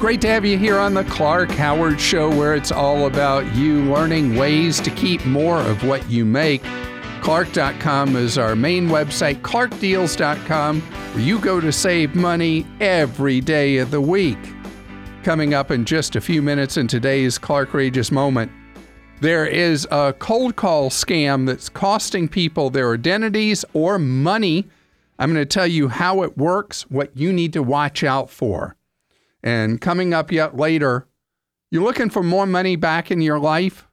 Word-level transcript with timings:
Great 0.00 0.22
to 0.22 0.28
have 0.28 0.46
you 0.46 0.56
here 0.56 0.78
on 0.78 0.94
the 0.94 1.04
Clark 1.04 1.50
Howard 1.50 2.00
Show, 2.00 2.34
where 2.34 2.54
it's 2.54 2.72
all 2.72 3.04
about 3.04 3.54
you 3.54 3.82
learning 3.82 4.34
ways 4.34 4.80
to 4.80 4.90
keep 4.92 5.26
more 5.26 5.60
of 5.60 5.84
what 5.84 6.08
you 6.08 6.24
make. 6.24 6.62
Clark.com 7.20 8.16
is 8.16 8.38
our 8.38 8.56
main 8.56 8.88
website, 8.88 9.42
clarkdeals.com, 9.42 10.80
where 10.80 11.22
you 11.22 11.38
go 11.38 11.60
to 11.60 11.70
save 11.70 12.14
money 12.14 12.66
every 12.80 13.42
day 13.42 13.76
of 13.76 13.90
the 13.90 14.00
week. 14.00 14.38
Coming 15.22 15.52
up 15.52 15.70
in 15.70 15.84
just 15.84 16.16
a 16.16 16.20
few 16.22 16.40
minutes 16.40 16.78
in 16.78 16.86
today's 16.86 17.36
Clark 17.36 17.74
Rageous 17.74 18.10
Moment, 18.10 18.50
there 19.20 19.44
is 19.44 19.86
a 19.90 20.14
cold 20.18 20.56
call 20.56 20.88
scam 20.88 21.44
that's 21.44 21.68
costing 21.68 22.26
people 22.26 22.70
their 22.70 22.94
identities 22.94 23.66
or 23.74 23.98
money. 23.98 24.66
I'm 25.18 25.30
going 25.30 25.46
to 25.46 25.46
tell 25.46 25.66
you 25.66 25.88
how 25.88 26.22
it 26.22 26.38
works, 26.38 26.90
what 26.90 27.14
you 27.14 27.34
need 27.34 27.52
to 27.52 27.62
watch 27.62 28.02
out 28.02 28.30
for. 28.30 28.76
And 29.42 29.80
coming 29.80 30.12
up 30.12 30.30
yet 30.30 30.56
later, 30.56 31.08
you're 31.70 31.82
looking 31.82 32.10
for 32.10 32.22
more 32.22 32.46
money 32.46 32.76
back 32.76 33.10
in 33.10 33.20
your 33.20 33.38
life? 33.38 33.86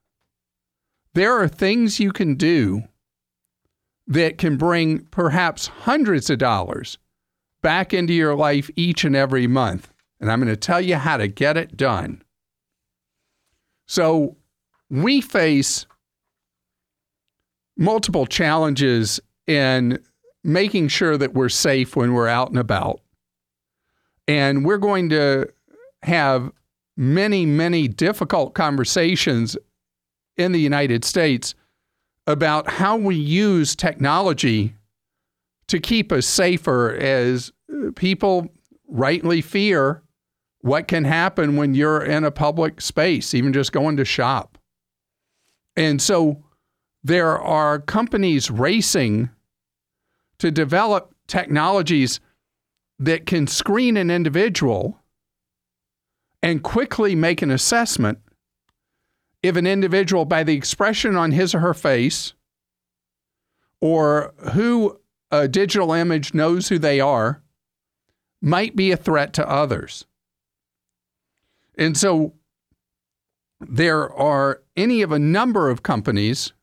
There 1.14 1.34
are 1.34 1.48
things 1.48 2.00
you 2.00 2.12
can 2.12 2.36
do 2.36 2.84
that 4.08 4.38
can 4.38 4.58
bring 4.58 5.06
perhaps 5.06 5.68
hundreds 5.68 6.30
of 6.30 6.40
dollars 6.40 6.98
back 7.62 7.94
into 7.94 8.14
your 8.14 8.36
life 8.36 8.70
each 8.76 9.04
and 9.04 9.16
every 9.16 9.48
month. 9.48 9.92
And 10.20 10.32
I'm 10.32 10.40
going 10.40 10.54
to 10.54 10.58
tell 10.58 10.82
you 10.82 10.96
how 10.96 11.18
to 11.18 11.28
get 11.28 11.58
it 11.58 11.78
done. 11.78 12.24
So, 13.88 14.36
we 14.90 15.22
face 15.22 15.86
multiple 17.78 18.26
challenges 18.26 19.20
in 19.46 20.00
making 20.44 20.88
sure 20.88 21.18
that 21.18 21.34
we're 21.34 21.50
safe 21.50 21.96
when 21.96 22.14
we're 22.14 22.28
out 22.28 22.50
and 22.50 22.58
about. 22.58 23.02
And 24.28 24.66
we're 24.66 24.78
going 24.78 25.10
to 25.10 25.48
have 26.04 26.52
many, 26.96 27.46
many 27.46 27.88
difficult 27.88 28.54
conversations 28.54 29.56
in 30.36 30.52
the 30.52 30.60
United 30.60 31.06
States 31.06 31.56
about 32.26 32.70
how 32.70 32.98
we 32.98 33.16
use 33.16 33.76
technology 33.76 34.76
to 35.68 35.80
keep 35.80 36.12
us 36.12 36.26
safer 36.26 36.96
as 36.96 37.52
people 37.96 38.48
rightly 38.88 39.42
fear 39.42 40.02
what 40.62 40.88
can 40.88 41.06
happen 41.06 41.56
when 41.56 41.76
you're 41.76 42.04
in 42.04 42.24
a 42.24 42.32
public 42.32 42.82
space, 42.82 43.34
even 43.34 43.54
just 43.54 43.72
going 43.72 43.98
to 43.98 44.06
shop. 44.06 44.58
And 45.76 46.02
so 46.02 46.44
there 47.04 47.40
are 47.40 47.80
companies 47.80 48.50
racing 48.50 49.30
to 50.40 50.52
develop 50.52 51.14
technologies 51.28 52.20
that 53.00 53.26
can 53.26 53.48
screen 53.48 53.98
an 53.98 54.10
individual 54.10 55.00
and 56.42 56.64
quickly 56.64 57.16
make 57.16 57.42
an 57.42 57.52
assessment 57.52 58.20
if 59.44 59.56
an 59.56 59.68
individual, 59.68 60.26
by 60.26 60.44
the 60.44 60.56
expression 60.56 61.16
on 61.16 61.32
his 61.32 61.54
or 61.54 61.60
her 61.60 61.74
face, 61.74 62.34
or 63.80 64.34
who 64.54 65.00
a 65.32 65.48
digital 65.48 65.92
image 65.92 66.34
knows 66.34 66.70
who 66.70 66.80
they 66.80 67.00
are, 67.00 67.44
might 68.42 68.76
be 68.76 68.92
a 68.92 68.98
threat 68.98 69.34
to 69.34 69.48
others. 69.48 70.06
And 71.78 71.96
so 71.96 72.34
there 73.60 74.12
are 74.12 74.62
any 74.76 75.02
of 75.02 75.12
a 75.12 75.20
number 75.20 75.70
of 75.70 75.84
companies 75.84 76.54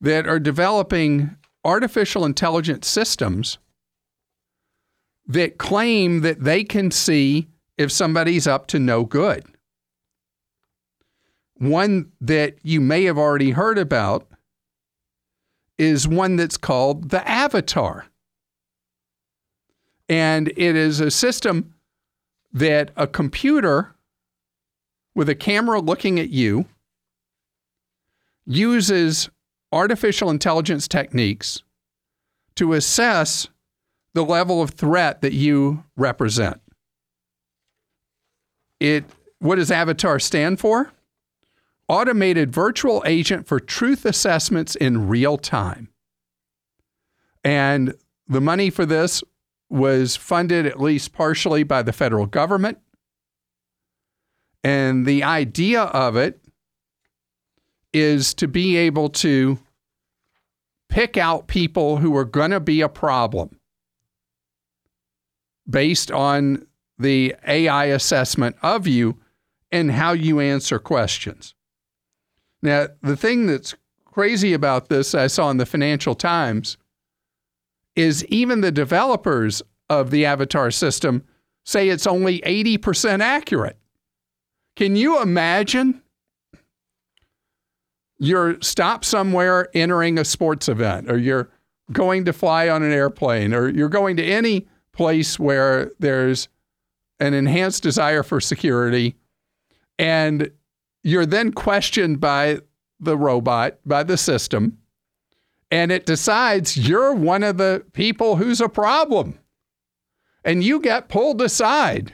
that 0.00 0.26
are 0.26 0.40
developing 0.40 1.36
artificial 1.64 2.24
intelligence 2.24 2.86
systems 2.86 3.58
that 5.26 5.58
claim 5.58 6.20
that 6.20 6.42
they 6.42 6.64
can 6.64 6.90
see 6.90 7.48
if 7.76 7.90
somebody's 7.90 8.46
up 8.46 8.66
to 8.68 8.78
no 8.78 9.04
good. 9.04 9.44
One 11.54 12.12
that 12.20 12.56
you 12.62 12.80
may 12.80 13.04
have 13.04 13.18
already 13.18 13.50
heard 13.50 13.78
about 13.78 14.28
is 15.78 16.06
one 16.06 16.36
that's 16.36 16.56
called 16.56 17.10
the 17.10 17.26
Avatar. 17.28 18.06
And 20.08 20.48
it 20.48 20.76
is 20.76 21.00
a 21.00 21.10
system 21.10 21.74
that 22.52 22.90
a 22.96 23.06
computer 23.06 23.94
with 25.14 25.28
a 25.28 25.34
camera 25.34 25.80
looking 25.80 26.20
at 26.20 26.30
you 26.30 26.66
uses 28.46 29.28
artificial 29.72 30.30
intelligence 30.30 30.86
techniques 30.86 31.62
to 32.54 32.72
assess 32.72 33.48
the 34.16 34.24
level 34.24 34.62
of 34.62 34.70
threat 34.70 35.20
that 35.20 35.34
you 35.34 35.84
represent. 35.94 36.58
It 38.80 39.04
what 39.40 39.56
does 39.56 39.70
Avatar 39.70 40.18
stand 40.18 40.58
for? 40.58 40.90
Automated 41.86 42.50
virtual 42.50 43.02
agent 43.04 43.46
for 43.46 43.60
truth 43.60 44.06
assessments 44.06 44.74
in 44.74 45.06
real 45.06 45.36
time. 45.36 45.90
And 47.44 47.92
the 48.26 48.40
money 48.40 48.70
for 48.70 48.86
this 48.86 49.22
was 49.68 50.16
funded 50.16 50.64
at 50.64 50.80
least 50.80 51.12
partially 51.12 51.62
by 51.62 51.82
the 51.82 51.92
federal 51.92 52.24
government. 52.24 52.78
And 54.64 55.04
the 55.04 55.24
idea 55.24 55.82
of 55.82 56.16
it 56.16 56.40
is 57.92 58.32
to 58.32 58.48
be 58.48 58.78
able 58.78 59.10
to 59.10 59.58
pick 60.88 61.18
out 61.18 61.48
people 61.48 61.98
who 61.98 62.16
are 62.16 62.24
going 62.24 62.52
to 62.52 62.60
be 62.60 62.80
a 62.80 62.88
problem 62.88 63.58
based 65.68 66.10
on 66.10 66.66
the 66.98 67.34
AI 67.46 67.86
assessment 67.86 68.56
of 68.62 68.86
you 68.86 69.18
and 69.70 69.90
how 69.90 70.12
you 70.12 70.40
answer 70.40 70.78
questions. 70.78 71.54
Now, 72.62 72.88
the 73.02 73.16
thing 73.16 73.46
that's 73.46 73.74
crazy 74.04 74.52
about 74.52 74.88
this, 74.88 75.14
I 75.14 75.26
saw 75.26 75.50
in 75.50 75.58
the 75.58 75.66
Financial 75.66 76.14
Times, 76.14 76.78
is 77.94 78.24
even 78.26 78.60
the 78.60 78.72
developers 78.72 79.62
of 79.88 80.10
the 80.10 80.24
Avatar 80.24 80.70
system 80.70 81.24
say 81.64 81.88
it's 81.88 82.06
only 82.06 82.40
80% 82.40 83.20
accurate. 83.20 83.78
Can 84.76 84.96
you 84.96 85.20
imagine? 85.20 86.02
You're 88.18 88.60
stopped 88.60 89.04
somewhere 89.04 89.68
entering 89.74 90.18
a 90.18 90.24
sports 90.24 90.68
event, 90.68 91.10
or 91.10 91.18
you're 91.18 91.50
going 91.92 92.24
to 92.24 92.32
fly 92.32 92.68
on 92.68 92.82
an 92.82 92.92
airplane, 92.92 93.52
or 93.52 93.68
you're 93.68 93.88
going 93.88 94.16
to 94.16 94.24
any 94.24 94.66
place 94.96 95.38
where 95.38 95.92
there's 95.98 96.48
an 97.20 97.34
enhanced 97.34 97.82
desire 97.82 98.22
for 98.22 98.40
security, 98.40 99.16
and 99.98 100.50
you're 101.02 101.26
then 101.26 101.52
questioned 101.52 102.20
by 102.20 102.60
the 102.98 103.16
robot, 103.16 103.78
by 103.84 104.02
the 104.02 104.16
system, 104.16 104.78
and 105.70 105.92
it 105.92 106.06
decides 106.06 106.76
you're 106.76 107.14
one 107.14 107.42
of 107.42 107.58
the 107.58 107.84
people 107.92 108.36
who's 108.36 108.60
a 108.60 108.68
problem. 108.68 109.38
And 110.44 110.62
you 110.62 110.80
get 110.80 111.08
pulled 111.08 111.42
aside. 111.42 112.12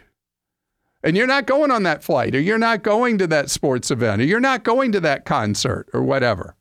And 1.04 1.16
you're 1.16 1.26
not 1.26 1.46
going 1.46 1.70
on 1.70 1.82
that 1.82 2.02
flight, 2.02 2.34
or 2.34 2.40
you're 2.40 2.58
not 2.58 2.82
going 2.82 3.18
to 3.18 3.26
that 3.26 3.50
sports 3.50 3.90
event, 3.90 4.22
or 4.22 4.24
you're 4.24 4.40
not 4.40 4.62
going 4.62 4.92
to 4.92 5.00
that 5.00 5.24
concert, 5.24 5.88
or 5.92 6.02
whatever. 6.02 6.54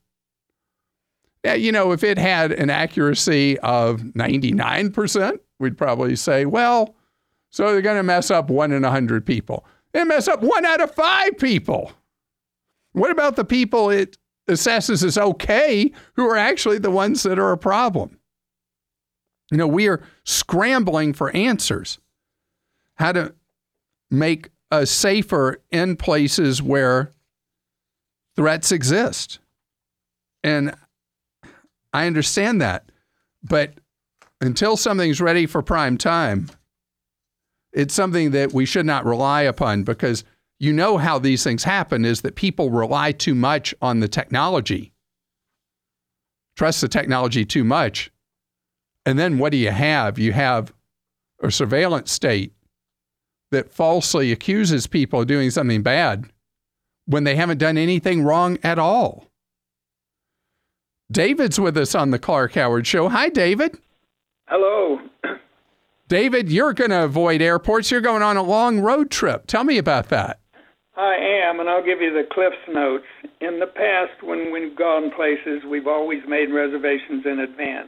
Yeah, 1.45 1.53
you 1.53 1.71
know, 1.71 1.91
if 1.91 2.03
it 2.03 2.17
had 2.17 2.51
an 2.51 2.69
accuracy 2.69 3.57
of 3.59 4.01
99%, 4.01 5.39
we'd 5.61 5.77
probably 5.77 6.15
say, 6.15 6.45
well, 6.45 6.95
so 7.51 7.71
they're 7.71 7.81
going 7.81 7.97
to 7.97 8.03
mess 8.03 8.31
up 8.31 8.49
one 8.49 8.71
in 8.71 8.83
a 8.83 8.91
hundred 8.91 9.25
people. 9.25 9.65
They 9.93 10.03
mess 10.03 10.27
up 10.27 10.41
one 10.41 10.65
out 10.65 10.81
of 10.81 10.93
five 10.93 11.37
people. 11.37 11.91
What 12.93 13.11
about 13.11 13.35
the 13.35 13.45
people 13.45 13.89
it 13.89 14.17
assesses 14.49 15.03
as 15.03 15.17
okay 15.17 15.91
who 16.15 16.25
are 16.25 16.37
actually 16.37 16.79
the 16.79 16.91
ones 16.91 17.23
that 17.23 17.39
are 17.39 17.51
a 17.51 17.57
problem? 17.57 18.17
You 19.51 19.57
know, 19.57 19.67
we 19.67 19.87
are 19.87 20.01
scrambling 20.23 21.13
for 21.13 21.29
answers. 21.35 21.99
How 22.95 23.11
to 23.11 23.33
make 24.09 24.49
us 24.71 24.89
safer 24.89 25.61
in 25.71 25.97
places 25.97 26.61
where 26.61 27.11
threats 28.35 28.71
exist. 28.71 29.39
And 30.43 30.73
I 31.93 32.07
understand 32.07 32.61
that. 32.61 32.91
But 33.43 33.73
until 34.41 34.75
something's 34.75 35.21
ready 35.21 35.45
for 35.45 35.61
prime 35.61 35.97
time, 35.97 36.49
it's 37.71 37.93
something 37.93 38.31
that 38.31 38.51
we 38.51 38.65
should 38.65 38.85
not 38.85 39.05
rely 39.05 39.43
upon 39.43 39.83
because 39.83 40.25
you 40.59 40.73
know 40.73 40.97
how 40.97 41.17
these 41.17 41.43
things 41.43 41.63
happen 41.63 42.03
is 42.03 42.21
that 42.21 42.35
people 42.35 42.69
rely 42.69 43.11
too 43.11 43.33
much 43.33 43.73
on 43.81 43.99
the 43.99 44.07
technology, 44.07 44.93
trust 46.57 46.81
the 46.81 46.87
technology 46.87 47.45
too 47.45 47.63
much. 47.63 48.11
And 49.05 49.17
then 49.17 49.37
what 49.37 49.51
do 49.51 49.57
you 49.57 49.71
have? 49.71 50.19
You 50.19 50.33
have 50.33 50.73
a 51.41 51.49
surveillance 51.49 52.11
state 52.11 52.53
that 53.51 53.71
falsely 53.71 54.31
accuses 54.31 54.85
people 54.87 55.21
of 55.21 55.27
doing 55.27 55.49
something 55.49 55.81
bad 55.81 56.25
when 57.05 57.23
they 57.23 57.35
haven't 57.35 57.57
done 57.57 57.77
anything 57.77 58.23
wrong 58.23 58.57
at 58.63 58.77
all. 58.77 59.27
David's 61.11 61.59
with 61.59 61.75
us 61.77 61.95
on 61.95 62.11
the 62.11 62.19
Clark 62.19 62.53
Howard 62.53 62.87
Show. 62.87 63.09
Hi, 63.09 63.29
David. 63.29 63.77
Hello. 64.51 64.99
David, 66.09 66.51
you're 66.51 66.73
going 66.73 66.89
to 66.89 67.05
avoid 67.05 67.41
airports. 67.41 67.89
You're 67.89 68.01
going 68.01 68.21
on 68.21 68.35
a 68.35 68.43
long 68.43 68.81
road 68.81 69.09
trip. 69.09 69.47
Tell 69.47 69.63
me 69.63 69.77
about 69.77 70.09
that. 70.09 70.41
I 70.97 71.15
am, 71.15 71.61
and 71.61 71.69
I'll 71.69 71.85
give 71.85 72.01
you 72.01 72.11
the 72.11 72.27
Cliff's 72.29 72.57
notes. 72.67 73.05
In 73.39 73.61
the 73.61 73.67
past, 73.67 74.21
when 74.21 74.51
we've 74.51 74.75
gone 74.75 75.09
places, 75.15 75.63
we've 75.65 75.87
always 75.87 76.19
made 76.27 76.51
reservations 76.51 77.25
in 77.25 77.39
advance. 77.39 77.87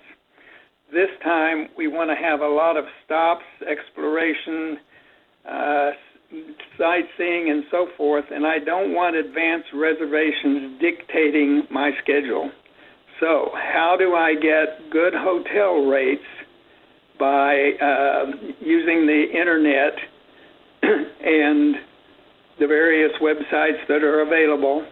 This 0.94 1.10
time, 1.22 1.68
we 1.78 1.90
want 1.90 2.12
to 2.12 2.16
have 2.16 2.40
a 2.40 2.48
lot 2.48 2.78
of 2.78 2.86
stops, 3.04 3.44
exploration, 3.70 4.78
uh, 5.44 5.90
sightseeing, 6.78 7.52
and 7.52 7.66
so 7.70 7.88
forth, 7.98 8.26
and 8.32 8.48
I 8.48 8.60
don't 8.60 8.94
want 8.94 9.18
advance 9.18 9.66
reservations 9.74 10.80
dictating 10.80 11.64
my 11.70 11.92
schedule. 12.02 12.52
So, 13.20 13.52
how 13.54 13.96
do 14.00 14.16
I 14.16 14.36
get 14.36 14.90
good 14.92 15.14
hotel 15.14 15.86
rates 15.86 16.24
by 17.20 17.72
uh, 17.82 18.26
using 18.60 19.06
the 19.06 19.26
internet 19.32 19.94
and 20.84 21.76
the 22.60 22.68
various 22.68 23.12
websites 23.22 23.86
that 23.88 24.04
are 24.04 24.22
available, 24.22 24.86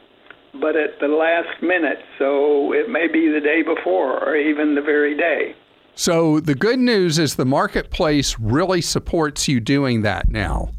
but 0.60 0.76
at 0.76 1.00
the 1.00 1.08
last 1.08 1.62
minute. 1.62 2.00
So 2.18 2.74
it 2.74 2.90
may 2.90 3.08
be 3.08 3.32
the 3.32 3.40
day 3.40 3.62
before 3.62 4.24
or 4.24 4.36
even 4.36 4.76
the 4.76 4.82
very 4.82 5.16
day. 5.16 5.56
So 5.96 6.40
the 6.40 6.56
good 6.56 6.80
news 6.80 7.20
is 7.20 7.36
the 7.36 7.46
marketplace 7.46 8.40
really 8.40 8.82
supports 8.82 9.48
you 9.48 9.60
doing 9.60 10.02
that 10.02 10.30
now. 10.30 10.70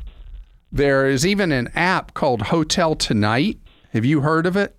There 0.71 1.07
is 1.07 1.27
even 1.27 1.53
an 1.53 1.69
app 1.75 2.15
called 2.15 2.43
Hotel 2.43 2.95
Tonight. 2.95 3.59
Have 3.91 4.07
you 4.07 4.23
heard 4.23 4.47
of 4.47 4.57
it? 4.57 4.75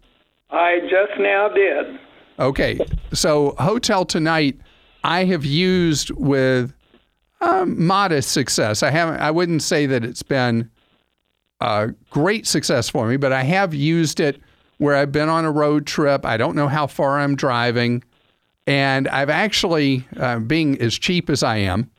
I 0.50 0.80
just 0.82 1.20
now 1.20 1.50
did. 1.50 2.00
Okay. 2.40 2.80
So 3.14 3.54
Hotel 3.60 4.04
Tonight 4.06 4.60
I 5.04 5.26
have 5.26 5.46
used 5.46 6.12
with 6.12 6.74
um, 7.42 7.86
modest 7.86 8.32
success. 8.32 8.84
I 8.84 8.90
haven't 8.90 9.20
I 9.20 9.32
wouldn't 9.32 9.62
say 9.62 9.86
that 9.86 10.04
it's 10.04 10.24
been 10.24 10.70
a 11.60 11.94
great 12.10 12.48
success 12.48 12.90
for 12.90 13.08
me, 13.08 13.18
but 13.18 13.32
I 13.34 13.44
have 13.44 13.74
used 13.74 14.20
it 14.20 14.40
where 14.78 14.96
I've 14.96 15.12
been 15.12 15.30
on 15.30 15.46
a 15.46 15.52
road 15.52 15.86
trip. 15.86 16.26
I 16.26 16.38
don't 16.38 16.56
know 16.56 16.68
how 16.68 16.88
far 16.88 17.20
I'm 17.20 17.36
driving. 17.36 18.04
And 18.66 19.08
I've 19.08 19.30
actually, 19.30 20.06
uh, 20.18 20.40
being 20.40 20.80
as 20.82 20.98
cheap 20.98 21.30
as 21.30 21.44
I 21.44 21.58
am, 21.58 21.90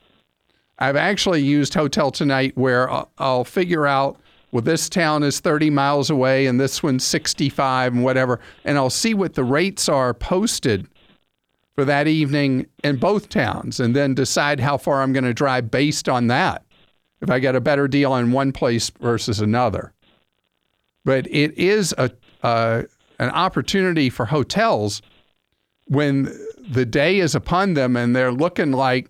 I've 0.78 0.96
actually 0.96 1.42
used 1.42 1.74
Hotel 1.74 2.10
Tonight 2.10 2.56
where 2.56 2.90
I'll, 2.90 3.10
I'll 3.18 3.44
figure 3.44 3.86
out, 3.86 4.18
well, 4.50 4.62
this 4.62 4.88
town 4.88 5.22
is 5.22 5.40
30 5.40 5.70
miles 5.70 6.10
away 6.10 6.46
and 6.46 6.60
this 6.60 6.82
one's 6.82 7.04
65 7.04 7.94
and 7.94 8.04
whatever. 8.04 8.40
And 8.64 8.76
I'll 8.76 8.90
see 8.90 9.14
what 9.14 9.34
the 9.34 9.44
rates 9.44 9.88
are 9.88 10.14
posted 10.14 10.88
for 11.74 11.84
that 11.84 12.06
evening 12.06 12.66
in 12.82 12.96
both 12.96 13.28
towns 13.28 13.80
and 13.80 13.94
then 13.94 14.14
decide 14.14 14.60
how 14.60 14.76
far 14.76 15.02
I'm 15.02 15.12
going 15.12 15.24
to 15.24 15.34
drive 15.34 15.70
based 15.70 16.08
on 16.08 16.28
that 16.28 16.64
if 17.20 17.30
I 17.30 17.38
get 17.38 17.56
a 17.56 17.60
better 17.60 17.88
deal 17.88 18.14
in 18.16 18.32
one 18.32 18.52
place 18.52 18.90
versus 19.00 19.40
another. 19.40 19.92
But 21.04 21.26
it 21.26 21.56
is 21.58 21.94
a 21.98 22.10
an 23.20 23.30
opportunity 23.30 24.10
for 24.10 24.26
hotels 24.26 25.00
when 25.86 26.24
the 26.68 26.84
day 26.84 27.20
is 27.20 27.34
upon 27.34 27.74
them 27.74 27.96
and 27.96 28.14
they're 28.14 28.32
looking 28.32 28.72
like, 28.72 29.08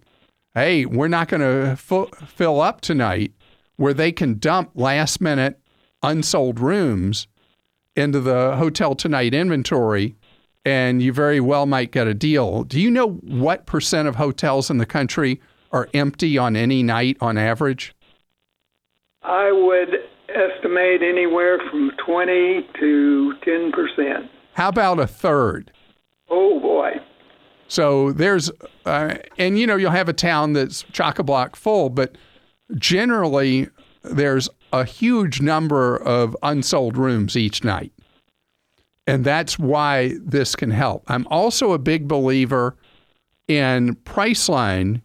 hey, 0.55 0.85
we're 0.87 1.09
not 1.09 1.29
going 1.29 1.41
to 1.41 1.77
fill 1.77 2.61
up 2.61 2.81
tonight, 2.81 3.33
where 3.77 3.95
they 3.95 4.13
can 4.13 4.39
dump 4.39 4.71
last 4.75 5.21
minute 5.21 5.59
unsold 6.03 6.61
rooms 6.61 7.27
into 7.97 8.21
the 8.21 8.57
hotel 8.57 8.95
tonight 8.95 9.33
inventory 9.35 10.15
and 10.65 11.03
you 11.03 11.13
very 11.13 11.41
well 11.41 11.67
might 11.67 11.91
get 11.91 12.07
a 12.07 12.15
deal. 12.15 12.65
Do 12.65 12.81
you 12.81 12.91
know 12.91 13.11
what 13.11 13.67
percent 13.67 14.09
of 14.09 14.17
hotels 14.17 14.71
in 14.71 14.79
the 14.79 14.87
country 14.87 15.41
are 15.73 15.89
empty 15.93 16.39
on 16.39 16.57
any 16.57 16.83
night 16.83 17.17
on 17.21 17.37
average? 17.37 17.95
I 19.23 19.51
would 19.53 19.97
estimate 20.29 21.03
anywhere 21.03 21.59
from 21.71 21.91
20 22.05 22.69
to 22.81 23.35
10 23.45 23.73
percent. 23.73 24.31
How 24.53 24.69
about 24.69 25.01
a 25.01 25.07
third? 25.07 25.73
Oh 26.31 26.61
boy. 26.61 26.93
So 27.69 28.13
there's, 28.13 28.51
uh, 28.85 29.17
and 29.39 29.59
you 29.59 29.67
know, 29.67 29.77
you'll 29.77 29.91
have 29.91 30.09
a 30.09 30.13
town 30.13 30.53
that's 30.53 30.83
chock 30.93 31.19
a 31.19 31.23
block 31.23 31.57
full, 31.57 31.91
but 31.91 32.17
generally 32.77 33.69
there's 34.03 34.49
a 34.73 34.85
huge 34.85 35.41
number 35.41 35.97
of 35.97 36.37
unsold 36.43 36.97
rooms 36.97 37.37
each 37.37 37.65
night. 37.65 37.93
And 39.07 39.25
that's 39.25 39.59
why 39.59 40.15
this 40.21 40.57
can 40.57 40.71
help. 40.71 41.05
I'm 41.09 41.27
also 41.29 41.73
a 41.73 41.79
big 41.79 42.09
believer 42.09 42.77
in 43.49 43.97
Priceline 43.97 45.03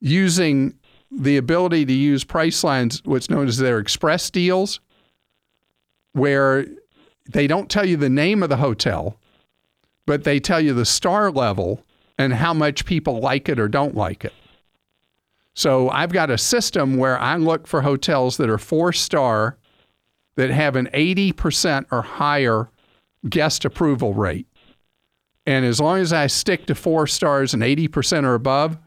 using 0.00 0.74
the 1.10 1.36
ability 1.36 1.84
to 1.84 1.92
use 1.92 2.24
Priceline's 2.24 3.02
what's 3.04 3.28
known 3.28 3.48
as 3.48 3.58
their 3.58 3.78
express 3.78 4.30
deals, 4.30 4.80
where 6.12 6.66
they 7.28 7.46
don't 7.46 7.68
tell 7.68 7.84
you 7.84 7.96
the 7.96 8.08
name 8.08 8.42
of 8.42 8.48
the 8.48 8.56
hotel, 8.56 9.16
but 10.06 10.24
they 10.24 10.40
tell 10.40 10.60
you 10.60 10.72
the 10.72 10.86
star 10.86 11.30
level 11.30 11.84
and 12.16 12.32
how 12.34 12.54
much 12.54 12.84
people 12.84 13.20
like 13.20 13.48
it 13.48 13.58
or 13.58 13.68
don't 13.68 13.94
like 13.94 14.24
it. 14.24 14.32
So 15.54 15.90
I've 15.90 16.12
got 16.12 16.30
a 16.30 16.38
system 16.38 16.96
where 16.96 17.18
I 17.18 17.36
look 17.36 17.66
for 17.66 17.82
hotels 17.82 18.36
that 18.38 18.48
are 18.48 18.58
four 18.58 18.92
star 18.92 19.58
that 20.36 20.50
have 20.50 20.76
an 20.76 20.88
80% 20.94 21.86
or 21.90 22.02
higher 22.02 22.70
guest 23.28 23.64
approval 23.64 24.14
rate. 24.14 24.46
And 25.46 25.64
as 25.64 25.80
long 25.80 25.98
as 25.98 26.12
I 26.12 26.26
stick 26.26 26.66
to 26.66 26.74
four 26.74 27.06
stars 27.06 27.54
and 27.54 27.62
80% 27.62 28.24
or 28.24 28.34
above, 28.34 28.78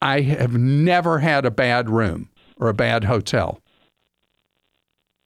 I 0.00 0.20
have 0.20 0.54
never 0.54 1.18
had 1.18 1.44
a 1.44 1.50
bad 1.50 1.88
room 1.88 2.28
or 2.56 2.68
a 2.68 2.74
bad 2.74 3.04
hotel. 3.04 3.60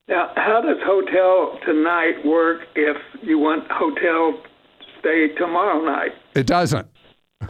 Now, 0.08 0.30
how 0.36 0.60
does 0.60 0.76
hotel 0.84 1.58
tonight 1.66 2.24
work 2.24 2.60
if 2.76 2.96
you 3.22 3.38
want 3.38 3.64
hotel 3.70 4.40
stay 5.00 5.28
tomorrow 5.36 5.84
night? 5.84 6.12
It 6.34 6.46
doesn't. 6.46 6.86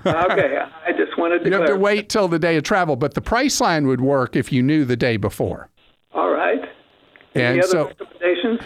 okay, 0.07 0.59
I 0.87 0.93
just 0.93 1.19
wanted 1.19 1.41
to. 1.41 1.51
You 1.51 1.57
have 1.57 1.67
to 1.67 1.77
wait 1.77 2.09
till 2.09 2.29
the 2.29 2.39
day 2.39 2.57
of 2.57 2.65
travel, 2.65 2.97
but 2.97 3.15
the 3.15 3.21
Priceline 3.21 3.87
would 3.87 4.01
work 4.01 4.35
if 4.37 4.53
you 4.53 4.63
knew 4.63 4.85
the 4.85 4.97
day 4.97 5.17
before. 5.17 5.69
All 6.13 6.31
right. 6.31 6.61
Any 7.35 7.45
and 7.45 7.59
other 7.61 7.69
so, 7.69 7.87
recommendations? 7.87 8.61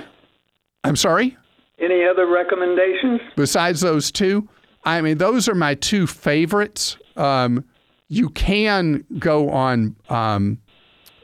I'm 0.84 0.96
sorry. 0.96 1.36
Any 1.80 2.04
other 2.04 2.26
recommendations 2.26 3.20
besides 3.36 3.80
those 3.80 4.10
two? 4.10 4.48
I 4.84 5.00
mean, 5.00 5.18
those 5.18 5.48
are 5.48 5.54
my 5.54 5.74
two 5.74 6.06
favorites. 6.06 6.96
Um, 7.16 7.64
you 8.08 8.28
can 8.30 9.04
go 9.18 9.50
on 9.50 9.96
um, 10.08 10.58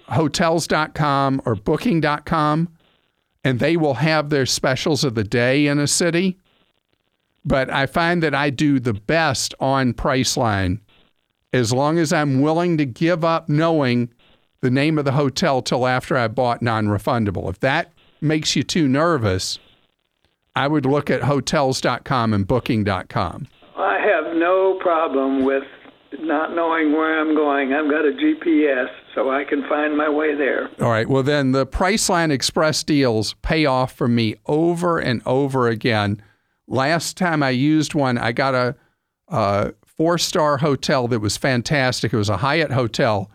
hotels.com 0.09 1.43
or 1.45 1.55
booking.com 1.55 2.69
and 3.45 3.61
they 3.61 3.77
will 3.77 3.95
have 3.95 4.31
their 4.31 4.47
specials 4.47 5.05
of 5.05 5.15
the 5.15 5.25
day 5.25 5.67
in 5.67 5.79
a 5.79 5.87
city. 5.87 6.39
But 7.45 7.71
I 7.71 7.87
find 7.87 8.23
that 8.23 8.35
I 8.35 8.51
do 8.51 8.81
the 8.81 8.95
best 8.95 9.55
on 9.61 9.95
Priceline 9.95 10.81
as 11.53 11.73
long 11.73 11.99
as 11.99 12.13
I'm 12.13 12.41
willing 12.41 12.77
to 12.79 12.85
give 12.85 13.25
up 13.25 13.49
knowing 13.49 14.13
the 14.63 14.71
name 14.71 14.99
of 14.99 15.05
the 15.05 15.13
hotel 15.13 15.63
till 15.63 15.87
after 15.87 16.17
I 16.17 16.29
bought 16.29 16.61
non 16.61 16.87
refundable. 16.87 17.49
If 17.49 17.61
that 17.61 17.93
makes 18.21 18.57
you 18.57 18.63
too 18.63 18.89
nervous, 18.89 19.59
I 20.57 20.67
would 20.67 20.87
look 20.87 21.11
at 21.11 21.23
hotels.com 21.23 22.33
and 22.33 22.47
booking.com. 22.47 23.47
I 23.77 23.99
have 24.01 24.35
no 24.35 24.79
problem 24.81 25.45
with 25.45 25.65
not 26.21 26.55
knowing 26.55 26.93
where 26.93 27.21
I'm 27.21 27.35
going. 27.35 27.75
I've 27.75 27.91
got 27.91 28.07
a 28.07 28.13
GPS, 28.13 28.89
so 29.15 29.31
I 29.31 29.45
can 29.45 29.69
find 29.69 29.97
my 29.97 30.09
way 30.09 30.35
there. 30.35 30.71
All 30.81 30.91
right. 30.91 31.07
Well, 31.07 31.23
then 31.23 31.53
the 31.53 31.67
Priceline 31.67 32.31
Express 32.31 32.83
deals 32.83 33.35
pay 33.43 33.67
off 33.67 33.93
for 33.93 34.09
me 34.09 34.37
over 34.47 34.99
and 34.99 35.21
over 35.27 35.69
again. 35.69 36.23
Last 36.67 37.19
time 37.19 37.43
I 37.43 37.51
used 37.51 37.95
one, 37.95 38.17
I 38.17 38.33
got 38.33 38.55
a, 38.55 38.75
a 39.29 39.75
four 39.85 40.17
star 40.17 40.57
hotel 40.57 41.07
that 41.09 41.21
was 41.21 41.37
fantastic. 41.37 42.15
It 42.15 42.17
was 42.17 42.31
a 42.31 42.39
Hyatt 42.39 42.73
hotel, 42.73 43.31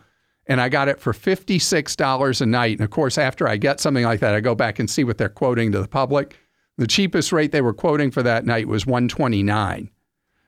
and 0.46 0.60
I 0.60 0.68
got 0.68 0.88
it 0.88 1.00
for 1.00 1.12
$56 1.12 2.40
a 2.40 2.46
night. 2.46 2.78
And 2.78 2.84
of 2.84 2.90
course, 2.90 3.16
after 3.16 3.46
I 3.46 3.58
get 3.58 3.78
something 3.78 4.04
like 4.04 4.18
that, 4.20 4.34
I 4.34 4.40
go 4.40 4.56
back 4.56 4.80
and 4.80 4.90
see 4.90 5.04
what 5.04 5.18
they're 5.18 5.28
quoting 5.28 5.70
to 5.70 5.80
the 5.80 5.88
public. 5.88 6.36
The 6.82 6.88
cheapest 6.88 7.30
rate 7.30 7.52
they 7.52 7.60
were 7.60 7.72
quoting 7.72 8.10
for 8.10 8.24
that 8.24 8.44
night 8.44 8.66
was 8.66 8.84
129. 8.84 9.88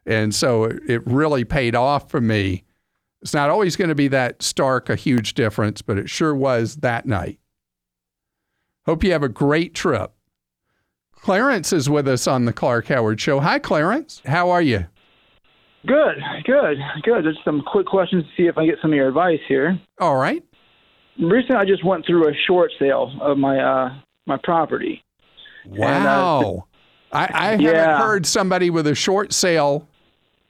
And 0.05 0.35
so 0.35 0.65
it 0.65 1.07
really 1.07 1.45
paid 1.45 1.77
off 1.77 2.11
for 2.11 2.21
me. 2.21 2.65
It's 3.23 3.33
not 3.33 3.51
always 3.51 3.77
going 3.77 3.91
to 3.91 3.95
be 3.95 4.09
that 4.09 4.43
stark 4.43 4.91
a 4.91 4.97
huge 4.97 5.35
difference, 5.35 5.81
but 5.81 5.97
it 5.97 6.11
sure 6.11 6.35
was 6.35 6.79
that 6.79 7.07
night. 7.07 7.39
Hope 8.85 9.05
you 9.05 9.13
have 9.13 9.23
a 9.23 9.29
great 9.29 9.75
trip. 9.75 10.11
Clarence 11.13 11.73
is 11.73 11.89
with 11.89 12.09
us 12.09 12.27
on 12.27 12.47
the 12.47 12.53
Clark 12.53 12.89
Howard 12.89 13.21
Show. 13.21 13.39
Hi, 13.39 13.61
Clarence. 13.61 14.21
How 14.27 14.51
are 14.51 14.61
you? 14.61 14.89
Good, 15.87 16.17
good, 16.43 16.79
good. 17.05 17.23
Just 17.23 17.45
some 17.45 17.63
quick 17.65 17.87
questions 17.87 18.25
to 18.25 18.31
see 18.37 18.49
if 18.49 18.59
I 18.59 18.67
get 18.67 18.79
some 18.83 18.91
of 18.91 18.97
your 18.97 19.07
advice 19.07 19.39
here. 19.47 19.81
All 20.01 20.17
right. 20.17 20.43
Recently, 21.17 21.55
I 21.55 21.65
just 21.65 21.85
went 21.85 22.05
through 22.05 22.29
a 22.29 22.33
short 22.49 22.73
sale 22.81 23.17
of 23.21 23.39
my 23.39 23.57
uh, 23.61 24.01
my 24.27 24.37
property. 24.43 25.04
Wow. 25.67 26.39
And, 26.39 26.59
uh, 26.59 26.61
I, 27.13 27.31
I 27.33 27.51
haven't 27.53 27.65
yeah. 27.65 27.99
heard 27.99 28.27
somebody 28.27 28.71
with 28.71 28.87
a 28.87 28.95
short 28.95 29.33
sale 29.33 29.87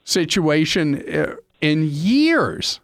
situation 0.05 1.03
uh, 1.09 1.37
in 1.61 1.89
years. 1.91 2.81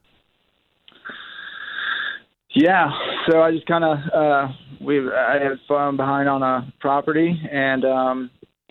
Yeah, 2.53 2.91
so 3.29 3.41
I 3.41 3.53
just 3.53 3.67
kind 3.67 3.85
of 3.85 3.99
uh, 4.13 4.49
we 4.81 4.99
I 5.11 5.35
had 5.35 5.59
fun 5.69 5.97
behind 5.97 6.29
on 6.29 6.43
a 6.43 6.73
property, 6.81 7.41
and 7.51 7.85
um, 7.85 8.31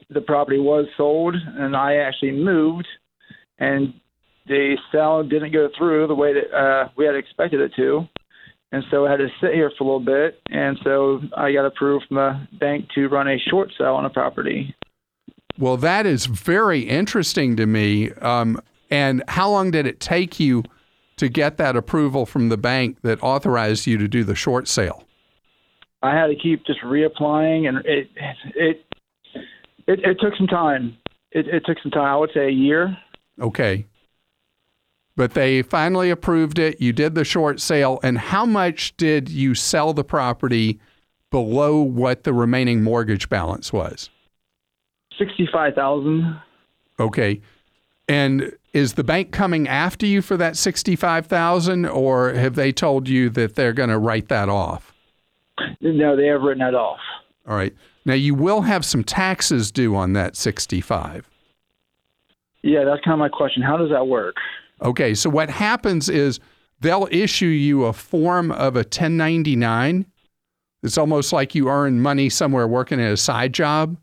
the 0.09 0.21
property 0.21 0.59
was 0.59 0.85
sold, 0.97 1.35
and 1.35 1.75
I 1.75 1.95
actually 1.95 2.31
moved, 2.31 2.87
and 3.57 3.93
the 4.47 4.75
sale 4.91 5.23
didn't 5.23 5.53
go 5.53 5.69
through 5.77 6.07
the 6.07 6.15
way 6.15 6.33
that 6.33 6.53
uh, 6.53 6.89
we 6.97 7.05
had 7.05 7.15
expected 7.15 7.61
it 7.61 7.71
to, 7.77 8.07
and 8.71 8.83
so 8.91 9.05
I 9.05 9.11
had 9.11 9.17
to 9.17 9.29
sit 9.41 9.53
here 9.53 9.71
for 9.77 9.83
a 9.83 9.87
little 9.87 9.99
bit, 9.99 10.39
and 10.49 10.77
so 10.83 11.21
I 11.35 11.51
got 11.51 11.65
approved 11.65 12.05
from 12.07 12.17
the 12.17 12.47
bank 12.59 12.87
to 12.95 13.07
run 13.07 13.27
a 13.27 13.37
short 13.49 13.71
sale 13.77 13.95
on 13.95 14.05
a 14.05 14.09
property. 14.09 14.75
Well, 15.57 15.77
that 15.77 16.05
is 16.05 16.27
very 16.27 16.81
interesting 16.81 17.55
to 17.57 17.65
me. 17.65 18.11
Um, 18.13 18.61
and 18.89 19.23
how 19.27 19.49
long 19.49 19.71
did 19.71 19.85
it 19.85 19.99
take 19.99 20.39
you 20.39 20.63
to 21.17 21.27
get 21.27 21.57
that 21.57 21.75
approval 21.75 22.25
from 22.25 22.49
the 22.49 22.57
bank 22.57 22.97
that 23.01 23.21
authorized 23.21 23.85
you 23.85 23.97
to 23.97 24.07
do 24.07 24.23
the 24.23 24.35
short 24.35 24.67
sale? 24.67 25.03
I 26.01 26.15
had 26.15 26.27
to 26.27 26.35
keep 26.35 26.65
just 26.65 26.79
reapplying, 26.81 27.67
and 27.67 27.79
it 27.85 28.07
it 28.55 28.85
it, 29.87 29.99
it 30.05 30.17
took 30.21 30.35
some 30.37 30.47
time. 30.47 30.95
It, 31.31 31.47
it 31.47 31.63
took 31.65 31.77
some 31.81 31.91
time. 31.91 32.05
I 32.05 32.15
would 32.15 32.31
say 32.33 32.47
a 32.47 32.51
year. 32.51 32.97
Okay. 33.41 33.85
But 35.19 35.33
they 35.33 35.63
finally 35.63 36.09
approved 36.11 36.59
it. 36.59 36.79
You 36.79 36.93
did 36.93 37.13
the 37.13 37.25
short 37.25 37.59
sale. 37.59 37.99
And 38.03 38.17
how 38.17 38.45
much 38.45 38.95
did 38.95 39.27
you 39.27 39.53
sell 39.53 39.91
the 39.91 40.05
property 40.05 40.79
below 41.29 41.81
what 41.81 42.23
the 42.23 42.31
remaining 42.31 42.81
mortgage 42.81 43.27
balance 43.27 43.73
was? 43.73 44.09
Sixty-five 45.17 45.75
thousand. 45.75 46.39
Okay. 47.01 47.41
And 48.07 48.53
is 48.71 48.93
the 48.93 49.03
bank 49.03 49.33
coming 49.33 49.67
after 49.67 50.05
you 50.05 50.21
for 50.21 50.37
that 50.37 50.55
65,000 50.55 51.85
or 51.85 52.31
have 52.31 52.55
they 52.55 52.71
told 52.71 53.09
you 53.09 53.29
that 53.31 53.55
they're 53.55 53.73
going 53.73 53.89
to 53.89 53.99
write 53.99 54.29
that 54.29 54.47
off? 54.47 54.93
No, 55.81 56.15
they 56.15 56.27
have 56.27 56.43
written 56.43 56.65
that 56.65 56.75
off. 56.75 56.99
All 57.45 57.57
right. 57.57 57.75
Now 58.05 58.13
you 58.13 58.35
will 58.35 58.61
have 58.61 58.85
some 58.85 59.03
taxes 59.03 59.69
due 59.69 59.97
on 59.97 60.13
that 60.13 60.37
65. 60.37 61.29
Yeah, 62.61 62.85
that's 62.85 63.01
kind 63.03 63.13
of 63.15 63.19
my 63.19 63.27
question. 63.27 63.61
How 63.61 63.75
does 63.75 63.89
that 63.89 64.07
work? 64.07 64.35
Okay, 64.81 65.13
so 65.13 65.29
what 65.29 65.49
happens 65.49 66.09
is 66.09 66.39
they'll 66.79 67.07
issue 67.11 67.47
you 67.47 67.85
a 67.85 67.93
form 67.93 68.51
of 68.51 68.75
a 68.75 68.79
1099. 68.79 70.05
It's 70.83 70.97
almost 70.97 71.33
like 71.33 71.55
you 71.55 71.69
earn 71.69 72.01
money 72.01 72.29
somewhere 72.29 72.67
working 72.67 73.01
at 73.01 73.11
a 73.11 73.17
side 73.17 73.53
job. 73.53 73.97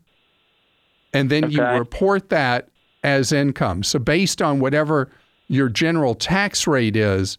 And 1.13 1.29
then 1.29 1.49
you 1.49 1.63
report 1.63 2.29
that 2.29 2.69
as 3.03 3.31
income. 3.31 3.81
So 3.83 3.97
based 3.97 4.41
on 4.41 4.59
whatever 4.59 5.09
your 5.47 5.69
general 5.69 6.13
tax 6.13 6.67
rate 6.67 6.95
is, 6.95 7.37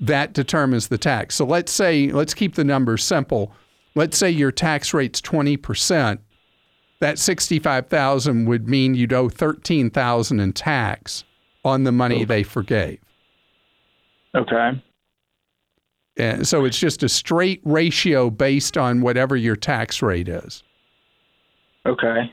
that 0.00 0.32
determines 0.32 0.88
the 0.88 0.98
tax. 0.98 1.34
So 1.34 1.44
let's 1.44 1.70
say 1.70 2.10
let's 2.10 2.34
keep 2.34 2.54
the 2.54 2.64
numbers 2.64 3.04
simple. 3.04 3.52
Let's 3.94 4.16
say 4.16 4.30
your 4.30 4.50
tax 4.50 4.94
rate's 4.94 5.20
20%. 5.20 6.18
That 7.00 7.18
65,000 7.18 8.46
would 8.46 8.68
mean 8.68 8.94
you'd 8.94 9.12
owe 9.12 9.28
13,000 9.28 10.40
in 10.40 10.52
tax 10.52 11.24
on 11.64 11.84
the 11.84 11.92
money 11.92 12.24
they 12.24 12.42
forgave. 12.42 12.98
Okay. 14.34 14.82
And 16.16 16.46
so 16.46 16.64
it's 16.64 16.78
just 16.78 17.02
a 17.02 17.08
straight 17.08 17.60
ratio 17.64 18.30
based 18.30 18.76
on 18.76 19.00
whatever 19.00 19.36
your 19.36 19.56
tax 19.56 20.02
rate 20.02 20.28
is. 20.28 20.62
Okay. 21.86 22.32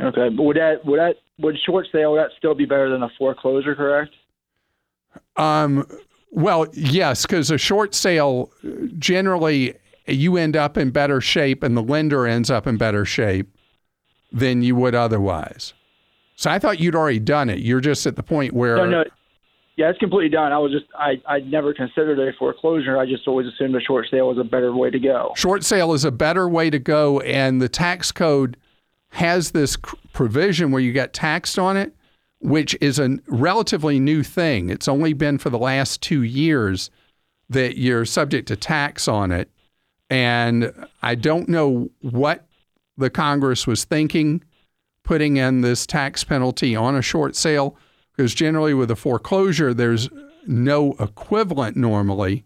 Okay, 0.00 0.28
but 0.28 0.42
would 0.42 0.56
that 0.56 0.84
would 0.84 1.00
that 1.00 1.16
would 1.38 1.56
short 1.64 1.86
sale 1.90 2.12
would 2.12 2.18
that 2.20 2.30
still 2.36 2.54
be 2.54 2.66
better 2.66 2.90
than 2.90 3.02
a 3.02 3.08
foreclosure? 3.18 3.74
Correct. 3.74 4.14
Um, 5.36 5.86
well, 6.30 6.66
yes, 6.74 7.22
because 7.22 7.50
a 7.50 7.56
short 7.56 7.94
sale 7.94 8.50
generally 8.98 9.74
you 10.06 10.36
end 10.36 10.56
up 10.56 10.76
in 10.76 10.90
better 10.90 11.20
shape 11.20 11.62
and 11.62 11.76
the 11.76 11.82
lender 11.82 12.26
ends 12.26 12.50
up 12.50 12.66
in 12.66 12.76
better 12.76 13.04
shape 13.04 13.48
than 14.30 14.62
you 14.62 14.76
would 14.76 14.94
otherwise. 14.94 15.72
So 16.36 16.50
I 16.50 16.58
thought 16.58 16.78
you'd 16.78 16.94
already 16.94 17.18
done 17.18 17.50
it. 17.50 17.60
You're 17.60 17.80
just 17.80 18.06
at 18.06 18.14
the 18.16 18.22
point 18.22 18.52
where 18.52 18.76
No, 18.76 18.84
no. 18.84 19.04
Yeah, 19.76 19.90
it's 19.90 19.98
completely 19.98 20.30
done. 20.30 20.52
I 20.52 20.58
was 20.58 20.72
just 20.72 20.86
I 20.94 21.20
I 21.26 21.40
never 21.40 21.74
considered 21.74 22.18
a 22.18 22.32
foreclosure. 22.38 22.98
I 22.98 23.04
just 23.04 23.26
always 23.28 23.46
assumed 23.46 23.74
a 23.74 23.80
short 23.80 24.06
sale 24.10 24.28
was 24.28 24.38
a 24.38 24.44
better 24.44 24.74
way 24.74 24.90
to 24.90 24.98
go. 24.98 25.32
short 25.36 25.64
sale 25.64 25.92
is 25.92 26.04
a 26.04 26.10
better 26.10 26.48
way 26.48 26.70
to 26.70 26.78
go, 26.78 27.20
and 27.20 27.60
the 27.60 27.68
tax 27.68 28.12
code 28.12 28.56
has 29.10 29.50
this 29.50 29.76
provision 30.12 30.70
where 30.70 30.80
you 30.80 30.92
get 30.92 31.12
taxed 31.12 31.58
on 31.58 31.76
it, 31.76 31.94
which 32.40 32.76
is 32.80 32.98
a 32.98 33.18
relatively 33.28 33.98
new 33.98 34.22
thing. 34.22 34.70
It's 34.70 34.88
only 34.88 35.12
been 35.12 35.38
for 35.38 35.50
the 35.50 35.58
last 35.58 36.02
two 36.02 36.22
years 36.22 36.90
that 37.48 37.78
you're 37.78 38.04
subject 38.04 38.48
to 38.48 38.56
tax 38.56 39.08
on 39.08 39.30
it. 39.30 39.50
And 40.10 40.72
I 41.02 41.14
don't 41.14 41.48
know 41.48 41.90
what 42.00 42.46
the 42.96 43.10
Congress 43.10 43.66
was 43.66 43.84
thinking 43.84 44.42
putting 45.06 45.36
in 45.38 45.62
this 45.62 45.86
tax 45.86 46.24
penalty 46.24 46.76
on 46.76 46.94
a 46.96 47.00
short 47.00 47.34
sale, 47.34 47.76
because 48.14 48.34
generally 48.34 48.74
with 48.74 48.90
a 48.90 48.96
foreclosure, 48.96 49.72
there's 49.72 50.10
no 50.46 50.92
equivalent 51.00 51.76
normally. 51.76 52.44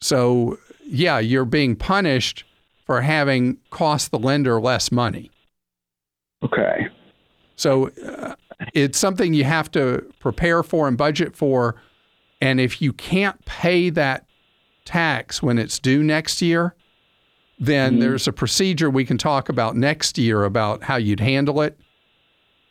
So, 0.00 0.58
yeah, 0.84 1.18
you're 1.18 1.44
being 1.44 1.74
punished 1.74 2.44
for 2.84 3.00
having 3.00 3.56
cost 3.70 4.10
the 4.10 4.18
lender 4.18 4.60
less 4.60 4.92
money. 4.92 5.30
Okay. 6.44 6.88
So, 7.56 7.88
uh, 8.04 8.34
it's 8.74 8.98
something 8.98 9.32
you 9.32 9.44
have 9.44 9.70
to 9.72 10.04
prepare 10.20 10.62
for 10.62 10.86
and 10.86 10.96
budget 10.98 11.34
for. 11.34 11.76
And 12.42 12.60
if 12.60 12.82
you 12.82 12.92
can't 12.92 13.42
pay 13.46 13.88
that 13.90 14.26
tax 14.84 15.42
when 15.42 15.58
it's 15.58 15.78
due 15.78 16.02
next 16.02 16.42
year, 16.42 16.74
then 17.60 17.92
mm-hmm. 17.92 18.00
there's 18.00 18.26
a 18.26 18.32
procedure 18.32 18.88
we 18.88 19.04
can 19.04 19.18
talk 19.18 19.50
about 19.50 19.76
next 19.76 20.16
year 20.16 20.44
about 20.44 20.82
how 20.84 20.96
you'd 20.96 21.20
handle 21.20 21.60
it. 21.60 21.78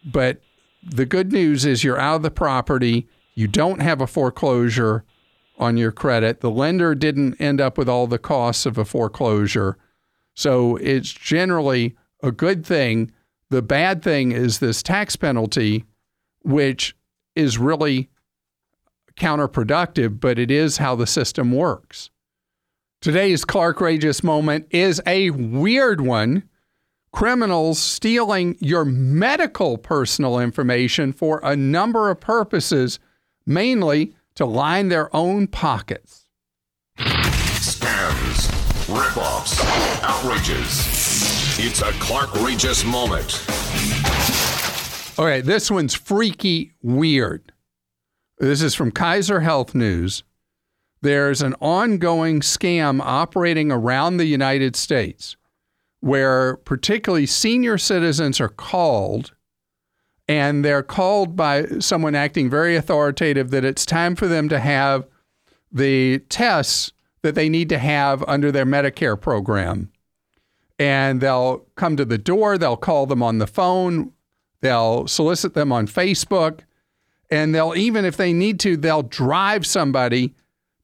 But 0.04 0.42
the 0.84 1.06
good 1.06 1.32
news 1.32 1.64
is 1.64 1.84
you're 1.84 2.00
out 2.00 2.18
of 2.18 2.22
the 2.24 2.32
property. 2.32 3.08
You 3.36 3.48
don't 3.48 3.82
have 3.82 4.02
a 4.02 4.08
foreclosure 4.08 5.06
on 5.60 5.78
your 5.78 5.92
credit. 5.92 6.42
The 6.42 6.50
lender 6.50 6.96
didn't 6.96 7.40
end 7.40 7.62
up 7.62 7.78
with 7.78 7.88
all 7.88 8.08
the 8.08 8.18
costs 8.18 8.66
of 8.66 8.78
a 8.78 8.86
foreclosure. 8.86 9.78
So 10.34 10.78
it's 10.78 11.12
generally 11.12 11.96
a 12.24 12.32
good 12.32 12.66
thing. 12.66 13.12
The 13.50 13.62
bad 13.62 14.02
thing 14.02 14.32
is 14.32 14.60
this 14.60 14.82
tax 14.82 15.16
penalty, 15.16 15.86
which 16.44 16.96
is 17.36 17.58
really 17.58 18.10
counterproductive, 19.18 20.20
but 20.20 20.40
it 20.40 20.50
is 20.50 20.78
how 20.78 20.96
the 20.96 21.08
system 21.08 21.52
works. 21.52 22.10
Today's 23.02 23.46
Clark 23.46 23.80
Rageous 23.80 24.26
moment 24.26 24.68
is 24.72 25.02
a 25.08 25.30
weird 25.30 26.02
one. 26.02 26.44
Criminals 27.14 27.80
stealing 27.80 28.58
your 28.60 28.84
medical 28.84 29.78
personal 29.78 30.38
information 30.38 31.14
for 31.14 31.40
a 31.42 31.56
number 31.56 32.10
of 32.10 32.20
purposes, 32.20 33.00
mainly 33.46 34.16
to 34.36 34.46
line 34.46 34.90
their 34.90 35.16
own 35.16 35.48
pockets. 35.48 36.26
Scams, 36.98 38.50
ripoffs, 38.88 39.64
outrages. 40.04 41.58
It's 41.58 41.82
a 41.82 41.94
Clark 42.02 42.32
Rageous 42.42 42.84
moment. 42.84 43.46
Okay, 45.18 45.40
this 45.40 45.72
one's 45.72 45.96
freaky 45.96 46.74
weird. 46.82 47.54
This 48.40 48.62
is 48.62 48.76
from 48.76 48.92
Kaiser 48.92 49.40
Health 49.40 49.74
News. 49.74 50.24
There's 51.02 51.42
an 51.42 51.56
ongoing 51.62 52.42
scam 52.42 53.00
operating 53.02 53.72
around 53.72 54.18
the 54.18 54.26
United 54.26 54.76
States 54.76 55.38
where 56.02 56.58
particularly 56.58 57.26
senior 57.26 57.78
citizens 57.78 58.40
are 58.40 58.50
called 58.50 59.34
and 60.28 60.64
they're 60.64 60.84
called 60.84 61.36
by 61.36 61.66
someone 61.80 62.16
acting 62.16 62.50
very 62.50 62.76
authoritative 62.76 63.50
that 63.50 63.66
it's 63.66 63.86
time 63.86 64.16
for 64.16 64.28
them 64.28 64.48
to 64.50 64.60
have 64.60 65.08
the 65.72 66.20
tests 66.30 66.92
that 67.24 67.36
they 67.36 67.50
need 67.50 67.68
to 67.70 67.80
have 67.80 68.24
under 68.28 68.52
their 68.52 68.66
Medicare 68.66 69.20
program. 69.20 69.92
And 70.78 71.20
they'll 71.20 71.66
come 71.76 71.98
to 71.98 72.06
the 72.06 72.18
door, 72.18 72.58
they'll 72.58 72.78
call 72.78 73.06
them 73.06 73.24
on 73.24 73.40
the 73.40 73.48
phone, 73.48 74.14
they'll 74.62 75.08
solicit 75.08 75.56
them 75.56 75.72
on 75.72 75.88
Facebook, 75.88 76.62
and 77.30 77.54
they'll 77.54 77.76
even, 77.76 78.06
if 78.06 78.16
they 78.16 78.32
need 78.32 78.60
to, 78.62 78.78
they'll 78.78 79.04
drive 79.04 79.66
somebody 79.66 80.36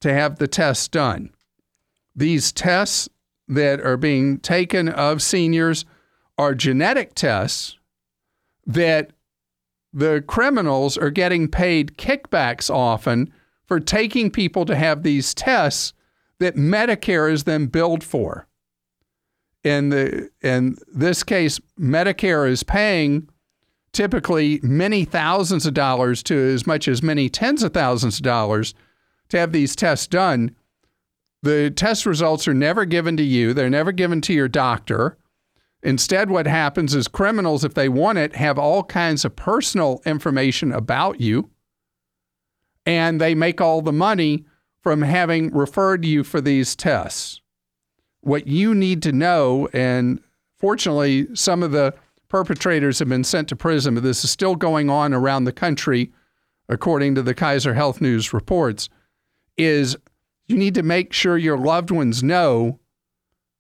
to 0.06 0.14
have 0.14 0.38
the 0.38 0.48
test 0.48 0.92
done. 0.92 1.32
These 2.16 2.52
tests 2.52 3.10
that 3.48 3.82
are 3.82 3.98
being 3.98 4.38
taken 4.38 4.88
of 4.88 5.20
seniors 5.20 5.84
are 6.38 6.54
genetic 6.54 7.16
tests 7.16 7.76
that 8.68 9.14
the 9.92 10.24
criminals 10.28 10.96
are 10.96 11.10
getting 11.10 11.48
paid 11.48 11.98
kickbacks 11.98 12.70
often 12.70 13.34
for 13.66 13.80
taking 13.80 14.30
people 14.30 14.64
to 14.66 14.76
have 14.76 15.02
these 15.02 15.34
tests 15.34 15.94
that 16.38 16.56
Medicare 16.56 17.32
is 17.32 17.46
then 17.46 17.66
billed 17.66 18.04
for. 18.04 18.48
In 19.64 19.90
the 19.90 20.30
in 20.44 20.78
this 20.94 21.24
case, 21.24 21.60
Medicare 21.80 22.48
is 22.48 22.62
paying 22.62 23.28
typically 23.92 24.60
many 24.62 25.04
thousands 25.04 25.66
of 25.66 25.74
dollars 25.74 26.22
to 26.22 26.38
as 26.38 26.68
much 26.68 26.88
as 26.88 27.02
many 27.02 27.28
tens 27.28 27.64
of 27.64 27.74
thousands 27.74 28.18
of 28.18 28.22
dollars 28.22 28.76
to 29.30 29.38
have 29.40 29.52
these 29.52 29.76
tests 29.76 30.08
done. 30.08 30.56
The 31.44 31.70
test 31.70 32.06
results 32.06 32.48
are 32.48 32.54
never 32.54 32.86
given 32.86 33.18
to 33.18 33.24
you, 33.24 33.54
they're 33.54 33.70
never 33.70 33.92
given 33.92 34.22
to 34.22 34.34
your 34.34 34.48
doctor. 34.48 35.18
Instead, 35.84 36.32
what 36.32 36.48
happens 36.48 36.96
is 36.96 37.08
criminals, 37.08 37.64
if 37.64 37.76
they 37.76 37.88
want 37.88 38.18
it, 38.18 38.36
have 38.36 38.58
all 38.58 38.84
kinds 38.84 39.24
of 39.24 39.36
personal 39.36 40.02
information 40.04 40.72
about 40.72 41.22
you, 41.22 41.52
and 42.88 43.22
they 43.22 43.36
make 43.36 43.62
all 43.62 43.82
the 43.82 43.94
money 43.94 44.46
from 44.82 45.04
having 45.04 45.54
referred 45.54 46.04
you 46.04 46.24
for 46.24 46.42
these 46.42 46.76
tests. 46.76 47.40
What 48.22 48.48
you 48.48 48.74
need 48.74 49.04
to 49.04 49.12
know, 49.12 49.70
and 49.74 50.20
fortunately, 50.58 51.28
some 51.36 51.62
of 51.62 51.72
the 51.72 51.94
perpetrators 52.30 52.98
have 53.00 53.10
been 53.10 53.24
sent 53.24 53.48
to 53.50 53.56
prison, 53.56 53.94
but 53.94 54.04
this 54.04 54.24
is 54.24 54.32
still 54.32 54.56
going 54.56 54.90
on 54.90 55.14
around 55.14 55.44
the 55.44 55.52
country, 55.52 56.12
according 56.68 57.14
to 57.14 57.22
the 57.22 57.36
Kaiser 57.36 57.76
Health 57.76 58.02
News 58.02 58.34
reports, 58.34 58.90
is 59.58 59.96
you 60.48 60.58
need 60.58 60.76
to 60.76 60.84
make 60.84 61.14
sure 61.14 61.38
your 61.38 61.58
loved 61.58 61.92
ones 61.92 62.24
know 62.24 62.80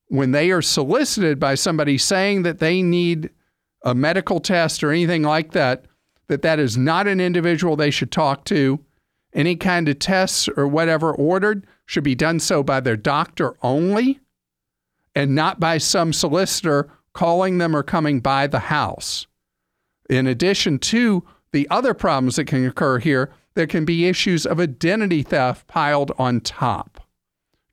when 0.08 0.32
they 0.32 0.52
are 0.52 0.62
solicited 0.62 1.40
by 1.40 1.56
somebody 1.56 1.98
saying 1.98 2.44
that 2.44 2.60
they 2.60 2.82
need 2.82 3.30
a 3.84 3.96
medical 3.96 4.40
test 4.40 4.84
or 4.84 4.92
anything 4.92 5.24
like 5.24 5.52
that, 5.52 5.86
that 6.28 6.42
that 6.42 6.60
is 6.60 6.78
not 6.78 7.08
an 7.08 7.20
individual 7.20 7.76
they 7.76 7.92
should 7.92 8.12
talk 8.12 8.46
to. 8.46 8.80
Any 9.34 9.56
kind 9.56 9.90
of 9.90 10.00
tests 10.00 10.48
or 10.56 10.68
whatever 10.68 11.14
ordered 11.14 11.68
should 11.86 12.04
be 12.04 12.16
done 12.16 12.40
so 12.40 12.64
by 12.64 12.80
their 12.80 12.96
doctor 12.96 13.56
only 13.62 14.20
and 15.14 15.36
not 15.36 15.60
by 15.60 15.78
some 15.78 16.14
solicitor 16.14 16.90
calling 17.14 17.58
them 17.58 17.76
or 17.76 17.84
coming 17.84 18.20
by 18.20 18.48
the 18.48 18.60
house. 18.60 19.28
In 20.10 20.28
addition 20.28 20.80
to 20.80 21.24
the 21.52 21.68
other 21.70 21.94
problems 21.94 22.36
that 22.36 22.46
can 22.46 22.66
occur 22.66 23.00
here, 23.00 23.32
there 23.56 23.68
can 23.68 23.86
be 23.86 24.08
issues 24.08 24.46
of 24.46 24.60
identity 24.60 25.24
theft 25.24 25.68
piled 25.68 26.12
on 26.18 26.42
top. 26.42 27.02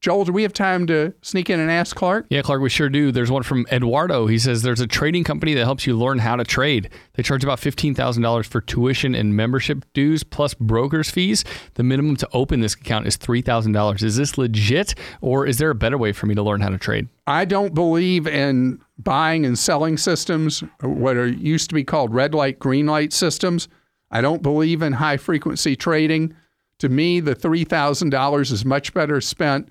Joel, 0.02 0.24
do 0.24 0.32
we 0.32 0.42
have 0.42 0.52
time 0.52 0.88
to 0.88 1.14
sneak 1.22 1.48
in 1.48 1.60
and 1.60 1.70
ask 1.70 1.94
Clark? 1.94 2.26
Yeah, 2.28 2.42
Clark, 2.42 2.60
we 2.60 2.68
sure 2.68 2.88
do. 2.88 3.12
There's 3.12 3.30
one 3.30 3.44
from 3.44 3.64
Eduardo. 3.70 4.26
He 4.26 4.36
says 4.36 4.62
there's 4.62 4.80
a 4.80 4.86
trading 4.88 5.22
company 5.22 5.54
that 5.54 5.62
helps 5.62 5.86
you 5.86 5.96
learn 5.96 6.18
how 6.18 6.34
to 6.34 6.42
trade. 6.42 6.90
They 7.12 7.22
charge 7.22 7.44
about 7.44 7.60
$15,000 7.60 8.44
for 8.44 8.60
tuition 8.60 9.14
and 9.14 9.36
membership 9.36 9.84
dues 9.92 10.24
plus 10.24 10.54
broker's 10.54 11.08
fees. 11.08 11.44
The 11.74 11.84
minimum 11.84 12.16
to 12.16 12.28
open 12.32 12.62
this 12.62 12.74
account 12.74 13.06
is 13.06 13.16
$3,000. 13.16 14.02
Is 14.02 14.16
this 14.16 14.36
legit 14.36 14.96
or 15.20 15.46
is 15.46 15.58
there 15.58 15.70
a 15.70 15.74
better 15.76 15.96
way 15.96 16.10
for 16.10 16.26
me 16.26 16.34
to 16.34 16.42
learn 16.42 16.62
how 16.62 16.70
to 16.70 16.78
trade? 16.78 17.08
I 17.28 17.44
don't 17.44 17.72
believe 17.72 18.26
in 18.26 18.80
buying 18.98 19.46
and 19.46 19.56
selling 19.56 19.96
systems, 19.98 20.64
what 20.80 21.16
are 21.16 21.28
used 21.28 21.68
to 21.68 21.76
be 21.76 21.84
called 21.84 22.12
red 22.12 22.34
light, 22.34 22.58
green 22.58 22.86
light 22.86 23.12
systems. 23.12 23.68
I 24.12 24.20
don't 24.20 24.42
believe 24.42 24.82
in 24.82 24.92
high 24.92 25.16
frequency 25.16 25.74
trading. 25.74 26.36
To 26.78 26.88
me, 26.88 27.18
the 27.18 27.34
$3,000 27.34 28.52
is 28.52 28.64
much 28.64 28.92
better 28.92 29.20
spent 29.20 29.68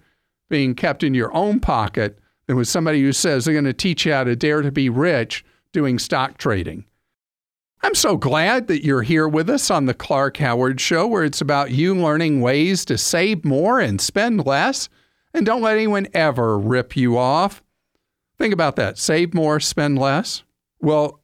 being 0.50 0.76
kept 0.76 1.04
in 1.04 1.14
your 1.14 1.34
own 1.34 1.60
pocket 1.60 2.20
than 2.48 2.58
with 2.58 2.68
somebody 2.68 3.02
who 3.02 3.14
says 3.14 3.46
they're 3.46 3.54
going 3.54 3.64
to 3.66 3.74
teach 3.74 4.06
you 4.06 4.14
how 4.14 4.24
to 4.24 4.36
dare 4.36 4.62
to 4.62 4.72
be 4.72 4.90
rich 4.90 5.46
doing 5.72 6.00
stock 6.00 6.38
trading. 6.38 6.86
I'm 7.84 7.96
so 7.96 8.18
glad 8.18 8.68
that 8.68 8.84
you're 8.84 9.02
here 9.02 9.28
with 9.28 9.50
us 9.50 9.72
on 9.72 9.86
the 9.86 9.94
Clark 9.94 10.38
Howard 10.38 10.80
Show, 10.80 11.08
where 11.08 11.24
it's 11.24 11.42
about 11.42 11.72
you 11.72 11.96
learning 11.96 12.42
ways 12.42 12.86
to 12.86 12.98
save 12.98 13.46
more 13.46 13.80
and 13.80 14.00
spend 14.00 14.46
less. 14.46 14.90
And 15.34 15.46
don't 15.46 15.62
let 15.62 15.78
anyone 15.78 16.08
ever 16.14 16.60
rip 16.60 16.96
you 16.96 17.18
off. 17.18 17.64
Think 18.38 18.54
about 18.54 18.76
that 18.76 18.98
save 18.98 19.34
more, 19.34 19.60
spend 19.60 19.98
less. 19.98 20.44
Well, 20.80 21.21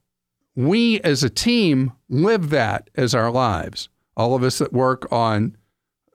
we 0.58 1.00
as 1.02 1.24
a 1.24 1.30
team 1.30 1.94
live 2.10 2.50
that 2.50 2.90
as 2.96 3.14
our 3.14 3.32
lives. 3.32 3.90
All 4.18 4.36
of 4.36 4.42
us 4.42 4.58
that 4.58 4.74
work 4.74 5.08
on 5.12 5.56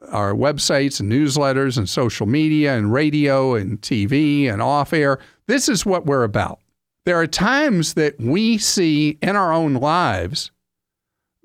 our 0.09 0.33
websites 0.33 0.99
and 0.99 1.09
newsletters 1.09 1.77
and 1.77 1.87
social 1.87 2.27
media 2.27 2.77
and 2.77 2.91
radio 2.91 3.55
and 3.55 3.81
TV 3.81 4.51
and 4.51 4.61
off 4.61 4.91
air. 4.91 5.17
This 5.47 5.69
is 5.69 5.85
what 5.85 6.05
we're 6.05 6.25
about. 6.25 6.59
There 7.05 7.17
are 7.17 7.25
times 7.25 7.93
that 7.93 8.19
we 8.19 8.57
see 8.57 9.17
in 9.21 9.37
our 9.37 9.53
own 9.53 9.75
lives 9.75 10.51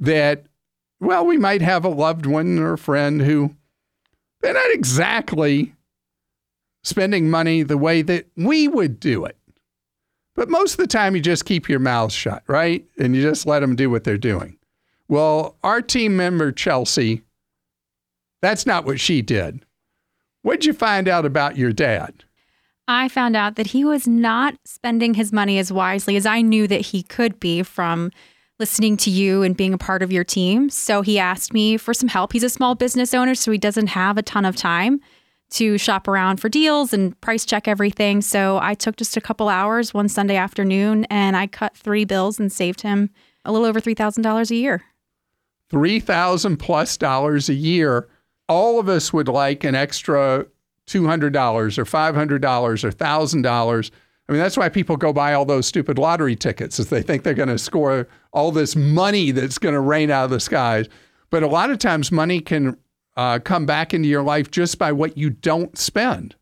that, 0.01 0.47
well, 1.01 1.25
we 1.25 1.39
might 1.39 1.63
have 1.63 1.85
a 1.85 1.89
loved 1.89 2.27
one 2.27 2.59
or 2.59 2.73
a 2.73 2.79
friend 2.79 3.23
who 3.23 3.55
they're 4.41 4.55
not 4.55 4.73
exactly 4.73 5.73
spending 6.83 7.31
money 7.31 7.63
the 7.63 7.79
way 7.79 8.03
that 8.03 8.27
we 8.37 8.67
would 8.67 8.99
do 8.99 9.25
it. 9.25 9.38
But 10.39 10.49
most 10.49 10.75
of 10.75 10.79
the 10.79 10.87
time, 10.87 11.17
you 11.17 11.21
just 11.21 11.47
keep 11.47 11.69
your 11.69 11.81
mouth 11.81 12.13
shut, 12.13 12.45
right? 12.47 12.87
And 12.97 13.17
you 13.17 13.23
just 13.23 13.45
let 13.45 13.59
them 13.59 13.75
do 13.75 13.91
what 13.91 14.05
they're 14.05 14.17
doing. 14.17 14.57
Well, 15.09 15.57
our 15.65 15.83
team 15.83 16.17
member, 16.17 16.53
Chelsea, 16.53 17.23
that's 18.41 18.65
not 18.65 18.85
what 18.85 19.01
she 19.01 19.21
did. 19.21 19.67
What'd 20.43 20.65
you 20.65 20.75
find 20.75 21.09
out 21.09 21.27
about 21.27 21.57
your 21.57 21.73
dad? 21.73 22.23
I 22.87 23.09
found 23.09 23.35
out 23.35 23.57
that 23.57 23.67
he 23.67 23.85
was 23.85 24.07
not 24.07 24.55
spending 24.65 25.15
his 25.15 25.33
money 25.33 25.59
as 25.59 25.73
wisely 25.73 26.15
as 26.15 26.25
I 26.25 26.41
knew 26.41 26.69
that 26.69 26.83
he 26.83 27.03
could 27.03 27.41
be 27.41 27.65
from 27.65 28.13
listening 28.61 28.97
to 28.99 29.11
you 29.11 29.43
and 29.43 29.57
being 29.57 29.75
a 29.75 29.79
part 29.79 30.05
of 30.05 30.13
your 30.13 30.23
team. 30.23 30.71
So 30.71 31.03
he 31.03 31.19
asked 31.19 31.53
me 31.53 31.77
for 31.77 31.93
some 31.93 32.09
help. 32.09 32.33
He's 32.33 32.45
a 32.45 32.49
small 32.49 32.77
business 32.77 33.13
owner, 33.13 33.35
so 33.35 33.51
he 33.51 33.59
doesn't 33.59 33.89
have 33.89 34.17
a 34.17 34.23
ton 34.23 34.45
of 34.45 34.55
time 34.55 35.01
to 35.51 35.79
shop 35.79 36.09
around 36.09 36.41
for 36.41 36.49
deals 36.49 36.93
and 36.93 37.19
price 37.21 37.45
check 37.45 37.67
everything. 37.67 38.21
So 38.21 38.59
I 38.61 38.75
took 38.75 38.97
just 38.97 39.17
a 39.17 39.21
couple 39.21 39.49
hours 39.49 39.95
one 39.95 40.09
Sunday 40.09 40.37
afternoon 40.37 41.05
and 41.11 41.37
I 41.37 41.47
cut 41.47 41.77
three 41.77 42.05
bills 42.05 42.39
and 42.39 42.53
saved 42.53 42.83
him 42.83 43.11
a 43.45 43.53
little 43.53 43.67
over 43.67 43.81
$3,000 43.81 44.51
a 44.51 44.55
year. 44.55 44.83
3000 45.71 46.57
plus 46.57 46.97
dollars 46.97 47.49
a 47.49 47.55
year. 47.55 48.09
All 48.49 48.81
of 48.81 48.89
us 48.89 49.13
would 49.13 49.29
like 49.29 49.65
an 49.65 49.75
extra 49.75 50.47
$200 50.87 51.79
or 51.79 51.85
$500 51.85 52.85
or 52.85 52.91
$1,000. 52.91 53.91
I 54.29 54.33
mean, 54.33 54.41
that's 54.41 54.57
why 54.57 54.69
people 54.69 54.97
go 54.97 55.13
buy 55.13 55.33
all 55.33 55.45
those 55.45 55.67
stupid 55.67 55.99
lottery 55.99 56.37
tickets, 56.37 56.79
is 56.79 56.89
they 56.89 57.03
think 57.03 57.23
they're 57.23 57.35
going 57.35 57.49
to 57.49 57.59
score 57.59 58.09
all 58.33 58.53
this 58.53 58.77
money 58.77 59.31
that's 59.31 59.59
going 59.59 59.75
to 59.75 59.81
rain 59.81 60.11
out 60.11 60.25
of 60.25 60.31
the 60.31 60.41
skies. 60.41 60.87
But 61.31 61.43
a 61.43 61.47
lot 61.47 61.71
of 61.71 61.79
times, 61.79 62.13
money 62.13 62.41
can 62.41 62.77
uh, 63.19 63.41
come 63.41 63.67
back 63.67 63.93
into 63.93 64.09
your 64.09 64.23
life 64.23 64.49
just 64.49 64.79
by 64.79 64.93
what 64.93 65.19
you 65.19 65.29
don't 65.29 65.77
spend. 65.77 66.37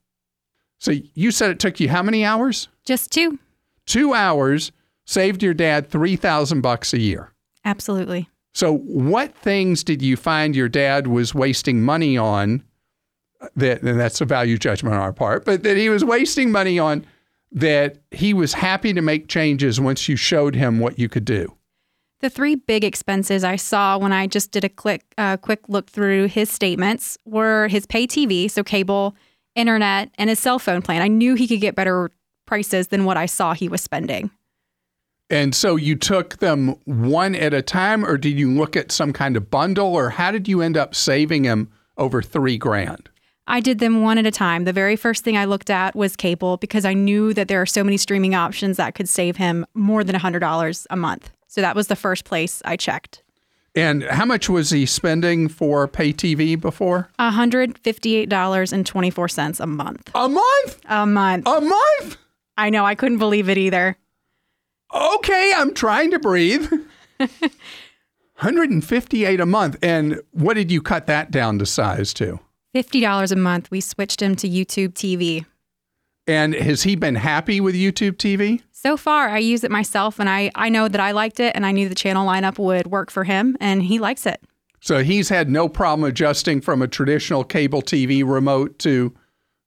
So 0.79 0.93
you 1.15 1.31
said 1.31 1.51
it 1.51 1.59
took 1.59 1.81
you 1.81 1.89
how 1.89 2.03
many 2.03 2.23
hours? 2.23 2.69
Just 2.85 3.11
two. 3.11 3.39
Two 3.87 4.13
hours 4.13 4.73
saved 5.07 5.43
your 5.43 5.55
dad 5.55 5.89
three 5.89 6.17
thousand 6.17 6.61
bucks 6.61 6.93
a 6.93 7.01
year. 7.01 7.33
Absolutely. 7.65 8.29
So, 8.53 8.77
what 8.77 9.35
things 9.35 9.83
did 9.83 10.03
you 10.03 10.17
find 10.17 10.55
your 10.55 10.69
dad 10.69 11.07
was 11.07 11.35
wasting 11.35 11.83
money 11.83 12.19
on? 12.19 12.63
That 13.55 13.83
and 13.83 13.99
that's 13.99 14.21
a 14.21 14.27
value 14.27 14.59
judgment 14.59 14.95
on 14.95 15.01
our 15.01 15.13
part, 15.15 15.47
but 15.47 15.63
that 15.63 15.79
he 15.79 15.89
was 15.89 16.05
wasting 16.05 16.53
money 16.53 16.79
on 16.79 17.07
that 17.53 17.99
he 18.11 18.35
was 18.35 18.53
happy 18.53 18.93
to 18.93 19.01
make 19.01 19.29
changes 19.29 19.81
once 19.81 20.09
you 20.09 20.17
showed 20.17 20.55
him 20.55 20.79
what 20.79 20.99
you 20.99 21.09
could 21.09 21.25
do. 21.25 21.57
The 22.21 22.31
three 22.31 22.55
big 22.55 22.83
expenses 22.83 23.45
I 23.45 23.57
saw 23.57 23.99
when 23.99 24.13
I 24.13 24.27
just 24.27 24.51
did 24.51 24.65
a 24.65 24.71
quick, 24.71 25.03
uh, 25.19 25.37
quick 25.37 25.61
look 25.69 25.91
through 25.91 26.29
his 26.29 26.51
statements 26.51 27.19
were 27.27 27.69
his 27.69 27.85
pay 27.85 28.07
TV, 28.07 28.51
so 28.51 28.65
cable, 28.65 29.15
internet, 29.55 30.11
and 30.17 30.31
his 30.31 30.39
cell 30.39 30.59
phone 30.59 30.81
plan. 30.81 31.03
I 31.03 31.09
knew 31.09 31.35
he 31.35 31.47
could 31.47 31.61
get 31.61 31.75
better 31.75 32.11
prices 32.47 32.89
than 32.89 33.05
what 33.05 33.19
I 33.19 33.27
saw 33.27 33.53
he 33.53 33.69
was 33.69 33.83
spending. 33.83 34.31
And 35.29 35.55
so 35.55 35.77
you 35.77 35.97
took 35.97 36.39
them 36.39 36.77
one 36.85 37.35
at 37.35 37.53
a 37.53 37.61
time, 37.61 38.05
or 38.05 38.17
did 38.17 38.39
you 38.39 38.51
look 38.51 38.77
at 38.77 38.93
some 38.93 39.13
kind 39.13 39.37
of 39.37 39.51
bundle, 39.51 39.95
or 39.95 40.11
how 40.11 40.31
did 40.31 40.49
you 40.49 40.63
end 40.63 40.77
up 40.77 40.95
saving 40.95 41.45
him 41.45 41.71
over 41.99 42.23
three 42.23 42.57
grand? 42.57 43.11
I 43.49 43.61
did 43.61 43.79
them 43.79 44.03
one 44.03 44.19
at 44.19 44.27
a 44.27 44.31
time. 44.31 44.65
The 44.65 44.73
very 44.73 44.97
first 44.97 45.23
thing 45.23 45.37
I 45.37 45.45
looked 45.45 45.71
at 45.71 45.95
was 45.95 46.17
cable 46.17 46.57
because 46.57 46.85
I 46.85 46.95
knew 46.95 47.35
that 47.35 47.49
there 47.49 47.61
are 47.61 47.67
so 47.67 47.85
many 47.85 47.97
streaming 47.97 48.35
options 48.35 48.77
that 48.79 48.95
could 48.95 49.09
save 49.09 49.37
him 49.37 49.67
more 49.75 50.03
than 50.03 50.17
$100 50.17 50.87
a 50.91 50.97
month. 50.97 51.31
So 51.57 51.63
that 51.63 51.75
was 51.75 51.87
the 51.87 51.97
first 51.97 52.27
place 52.27 52.61
I 52.67 52.77
checked. 52.77 53.23
And 53.75 54.03
how 54.03 54.27
much 54.27 54.51
was 54.51 54.69
he 54.69 54.85
spending 54.85 55.49
for 55.49 55.89
pay 55.89 56.13
TV 56.13 56.61
before? 56.61 57.09
$158.24 57.19 59.61
a 59.61 59.67
month. 59.67 60.11
A 60.15 60.29
month? 60.29 60.81
A 60.85 61.07
month. 61.07 61.49
A 61.49 61.61
month? 61.63 62.19
I 62.59 62.69
know. 62.69 62.85
I 62.85 62.95
couldn't 62.95 63.17
believe 63.17 63.49
it 63.49 63.57
either. 63.57 63.97
Okay, 64.95 65.55
I'm 65.57 65.73
trying 65.73 66.11
to 66.11 66.19
breathe. 66.19 66.71
158 67.19 69.41
a 69.41 69.47
month. 69.47 69.79
And 69.81 70.21
what 70.33 70.53
did 70.55 70.71
you 70.71 70.83
cut 70.83 71.07
that 71.07 71.31
down 71.31 71.59
to 71.61 71.65
size 71.65 72.13
to? 72.15 72.39
$50 72.75 73.33
a 73.33 73.37
month. 73.37 73.71
We 73.71 73.81
switched 73.81 74.21
him 74.21 74.37
to 74.37 74.47
YouTube 74.47 74.93
TV. 74.93 75.47
And 76.27 76.53
has 76.53 76.83
he 76.83 76.97
been 76.97 77.15
happy 77.15 77.63
with 77.63 77.75
YouTube 77.75 78.17
TV? 78.17 78.61
So 78.87 78.97
far, 78.97 79.31
I 79.31 79.39
use 79.39 79.65
it 79.65 79.73
myself 79.73 80.21
and 80.21 80.31
I, 80.31 80.53
I 80.55 80.69
know 80.69 80.87
that 80.87 81.01
I 81.01 81.11
liked 81.11 81.41
it 81.41 81.57
and 81.57 81.67
I 81.67 81.73
knew 81.73 81.89
the 81.89 81.95
channel 81.97 82.25
lineup 82.25 82.57
would 82.57 82.87
work 82.87 83.11
for 83.11 83.25
him 83.25 83.57
and 83.59 83.83
he 83.83 83.99
likes 83.99 84.27
it. 84.27 84.41
So 84.81 85.03
he's 85.03 85.29
had 85.29 85.51
no 85.51 85.69
problem 85.69 86.09
adjusting 86.09 86.61
from 86.61 86.83
a 86.83 86.87
traditional 86.87 87.43
cable 87.43 87.83
TV 87.83 88.23
remote 88.25 88.79
to 88.79 89.13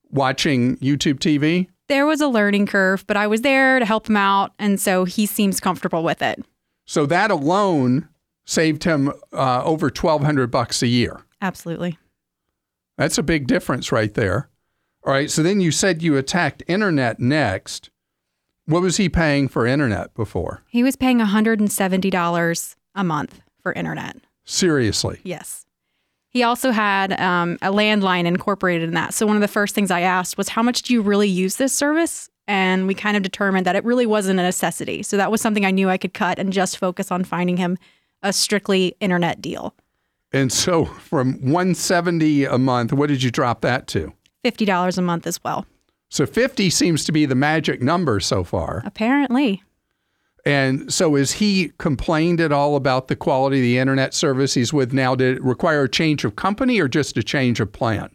watching 0.10 0.78
YouTube 0.78 1.20
TV? 1.20 1.68
There 1.90 2.06
was 2.06 2.22
a 2.22 2.30
learning 2.30 2.68
curve, 2.68 3.06
but 3.08 3.18
I 3.18 3.28
was 3.28 3.42
there 3.42 3.78
to 3.80 3.86
help 3.86 4.08
him 4.08 4.16
out. 4.16 4.54
And 4.58 4.80
so 4.80 5.04
he 5.04 5.26
seems 5.26 5.60
comfortable 5.60 6.02
with 6.02 6.22
it. 6.22 6.42
So 6.86 7.06
that 7.08 7.30
alone 7.30 8.08
saved 8.46 8.86
him 8.86 9.12
uh, 9.34 9.64
over 9.66 9.88
1200 9.88 10.50
bucks 10.50 10.82
a 10.82 10.88
year. 10.88 11.26
Absolutely. 11.42 11.98
That's 12.98 13.18
a 13.18 13.24
big 13.24 13.48
difference 13.48 13.92
right 13.92 14.14
there. 14.14 14.48
All 15.04 15.12
right. 15.12 15.30
So 15.30 15.44
then 15.44 15.60
you 15.60 15.72
said 15.72 16.02
you 16.02 16.16
attacked 16.16 16.64
internet 16.68 17.20
next. 17.20 17.90
What 18.70 18.84
was 18.84 18.98
he 18.98 19.10
paying 19.10 19.48
for 19.48 19.66
internet 19.66 20.14
before? 20.14 20.62
He 20.68 20.84
was 20.84 20.96
paying 20.96 21.18
$170 21.18 22.76
a 22.94 23.04
month 23.04 23.42
for 23.64 23.74
internet. 23.74 24.18
Seriously. 24.46 25.20
Yes. 25.24 25.66
He 26.30 26.44
also 26.44 26.70
had 26.70 27.20
um, 27.20 27.58
a 27.64 27.72
landline 27.72 28.26
incorporated 28.26 28.88
in 28.88 28.94
that. 28.94 29.16
So 29.16 29.26
one 29.26 29.36
of 29.36 29.42
the 29.42 29.48
first 29.48 29.74
things 29.74 29.90
I 29.90 30.02
asked 30.02 30.38
was, 30.38 30.50
How 30.50 30.62
much 30.62 30.84
do 30.84 30.94
you 30.94 31.02
really 31.02 31.28
use 31.28 31.56
this 31.56 31.74
service? 31.74 32.30
And 32.48 32.86
we 32.86 32.94
kind 32.94 33.18
of 33.18 33.24
determined 33.24 33.66
that 33.66 33.76
it 33.76 33.84
really 33.84 34.06
wasn't 34.06 34.40
a 34.40 34.44
necessity. 34.44 35.02
So 35.02 35.18
that 35.18 35.32
was 35.32 35.42
something 35.42 35.66
I 35.66 35.72
knew 35.72 35.90
I 35.90 35.98
could 35.98 36.14
cut 36.14 36.38
and 36.38 36.54
just 36.54 36.78
focus 36.78 37.12
on 37.12 37.24
finding 37.24 37.58
him 37.58 37.76
a 38.22 38.32
strictly 38.32 38.96
internet 39.00 39.42
deal. 39.42 39.74
And 40.32 40.54
so 40.54 40.86
from 40.86 41.34
170 41.42 42.46
a 42.46 42.60
month, 42.60 42.94
what 42.94 43.08
did 43.08 43.24
you 43.24 43.32
drop 43.32 43.62
that 43.62 43.88
to? 43.88 44.14
$50 44.46 44.98
a 44.98 45.02
month 45.02 45.26
as 45.26 45.44
well. 45.44 45.66
So 46.10 46.26
50 46.26 46.70
seems 46.70 47.06
to 47.06 47.12
be 47.12 47.26
the 47.26 47.36
magic 47.36 47.82
number 47.82 48.20
so 48.20 48.44
far. 48.44 48.82
Apparently. 48.86 49.64
And 50.46 50.92
so 50.92 51.16
is 51.16 51.34
he 51.34 51.72
complained 51.78 52.42
at 52.42 52.52
all 52.52 52.76
about 52.76 53.08
the 53.08 53.16
quality 53.16 53.58
of 53.58 53.64
the 53.64 53.78
internet 53.78 54.14
service 54.14 54.54
he's 54.54 54.74
with 54.74 54.94
now? 54.94 55.16
Did 55.16 55.38
it 55.38 55.44
require 55.44 55.84
a 55.84 55.90
change 55.90 56.24
of 56.24 56.36
company 56.36 56.80
or 56.80 56.88
just 56.88 57.18
a 57.18 57.24
change 57.24 57.60
of 57.60 57.72
plan? 57.72 58.10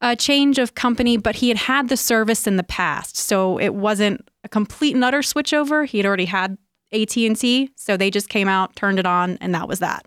A 0.00 0.16
change 0.16 0.58
of 0.58 0.74
company, 0.74 1.16
but 1.16 1.36
he 1.36 1.48
had 1.48 1.58
had 1.58 1.88
the 1.88 1.96
service 1.96 2.46
in 2.46 2.56
the 2.56 2.62
past, 2.62 3.16
so 3.16 3.58
it 3.58 3.74
wasn't 3.74 4.28
a 4.44 4.48
complete 4.48 4.94
and 4.94 5.02
utter 5.02 5.20
switchover. 5.20 5.86
He 5.86 5.98
had 5.98 6.06
already 6.06 6.26
had 6.26 6.58
AT&T, 6.92 7.70
so 7.74 7.96
they 7.96 8.10
just 8.10 8.28
came 8.28 8.46
out, 8.46 8.76
turned 8.76 8.98
it 8.98 9.06
on, 9.06 9.38
and 9.40 9.54
that 9.54 9.68
was 9.68 9.78
that. 9.78 10.06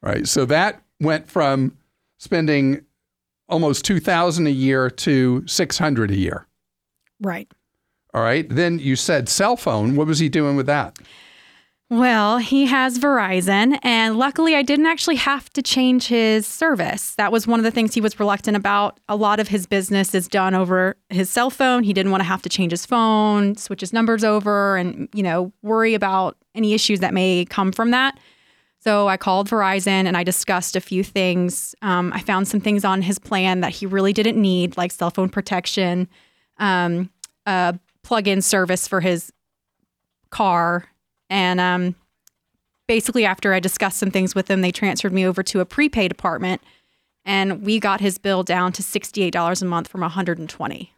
Right. 0.00 0.28
So 0.28 0.44
that 0.46 0.80
went 1.00 1.28
from 1.28 1.76
spending 2.18 2.84
almost 3.48 3.84
2000 3.84 4.46
a 4.46 4.50
year 4.50 4.90
to 4.90 5.46
600 5.46 6.10
a 6.10 6.16
year. 6.16 6.46
Right. 7.20 7.50
All 8.14 8.22
right. 8.22 8.48
Then 8.48 8.78
you 8.78 8.96
said 8.96 9.28
cell 9.28 9.56
phone. 9.56 9.96
What 9.96 10.06
was 10.06 10.18
he 10.18 10.28
doing 10.28 10.56
with 10.56 10.66
that? 10.66 10.98
Well, 11.88 12.38
he 12.38 12.66
has 12.66 12.98
Verizon, 12.98 13.78
and 13.84 14.18
luckily 14.18 14.56
I 14.56 14.62
didn't 14.62 14.86
actually 14.86 15.14
have 15.16 15.48
to 15.50 15.62
change 15.62 16.08
his 16.08 16.44
service. 16.44 17.14
That 17.14 17.30
was 17.30 17.46
one 17.46 17.60
of 17.60 17.64
the 17.64 17.70
things 17.70 17.94
he 17.94 18.00
was 18.00 18.18
reluctant 18.18 18.56
about. 18.56 18.98
A 19.08 19.14
lot 19.14 19.38
of 19.38 19.46
his 19.46 19.66
business 19.66 20.12
is 20.12 20.26
done 20.26 20.52
over 20.52 20.96
his 21.10 21.30
cell 21.30 21.48
phone. 21.48 21.84
He 21.84 21.92
didn't 21.92 22.10
want 22.10 22.22
to 22.22 22.26
have 22.26 22.42
to 22.42 22.48
change 22.48 22.72
his 22.72 22.84
phone, 22.84 23.56
switch 23.56 23.82
his 23.82 23.92
numbers 23.92 24.24
over, 24.24 24.76
and, 24.76 25.08
you 25.14 25.22
know, 25.22 25.52
worry 25.62 25.94
about 25.94 26.36
any 26.56 26.74
issues 26.74 26.98
that 27.00 27.14
may 27.14 27.44
come 27.44 27.70
from 27.70 27.92
that. 27.92 28.18
So 28.80 29.06
I 29.06 29.16
called 29.16 29.48
Verizon 29.48 30.06
and 30.06 30.16
I 30.16 30.24
discussed 30.24 30.74
a 30.74 30.80
few 30.80 31.04
things. 31.04 31.76
Um, 31.82 32.12
I 32.12 32.20
found 32.20 32.48
some 32.48 32.60
things 32.60 32.84
on 32.84 33.02
his 33.02 33.20
plan 33.20 33.60
that 33.60 33.70
he 33.70 33.86
really 33.86 34.12
didn't 34.12 34.40
need, 34.40 34.76
like 34.76 34.90
cell 34.90 35.10
phone 35.10 35.28
protection, 35.28 36.08
um, 36.58 37.10
a 37.46 37.78
plug-in 38.02 38.42
service 38.42 38.86
for 38.88 39.00
his 39.00 39.32
car, 40.30 40.86
and 41.28 41.60
um, 41.60 41.94
basically 42.86 43.24
after 43.24 43.52
I 43.52 43.60
discussed 43.60 43.98
some 43.98 44.10
things 44.10 44.34
with 44.34 44.50
him, 44.50 44.60
they 44.60 44.72
transferred 44.72 45.12
me 45.12 45.26
over 45.26 45.42
to 45.44 45.60
a 45.60 45.64
prepaid 45.64 46.12
apartment, 46.12 46.62
and 47.24 47.62
we 47.62 47.80
got 47.80 48.00
his 48.00 48.18
bill 48.18 48.42
down 48.42 48.72
to 48.72 48.82
sixty-eight 48.82 49.32
dollars 49.32 49.62
a 49.62 49.66
month 49.66 49.88
from 49.88 50.02
one 50.02 50.10
hundred 50.10 50.38
and 50.38 50.48
twenty. 50.48 50.92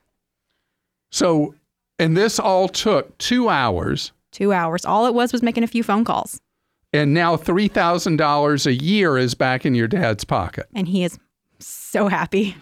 So, 1.11 1.55
and 1.99 2.17
this 2.17 2.39
all 2.39 2.69
took 2.69 3.17
two 3.19 3.49
hours. 3.49 4.13
Two 4.31 4.53
hours. 4.53 4.85
All 4.85 5.07
it 5.07 5.15
was 5.15 5.33
was 5.33 5.43
making 5.43 5.65
a 5.65 5.69
few 5.69 5.83
phone 5.83 6.05
calls. 6.05 6.41
And 6.93 7.13
now 7.13 7.37
$3,000 7.37 8.67
a 8.67 8.73
year 8.73 9.19
is 9.19 9.35
back 9.35 9.67
in 9.67 9.75
your 9.75 9.89
dad's 9.89 10.25
pocket. 10.25 10.67
And 10.75 10.89
he 10.89 11.05
is 11.05 11.19
so 11.59 12.09
happy. 12.09 12.57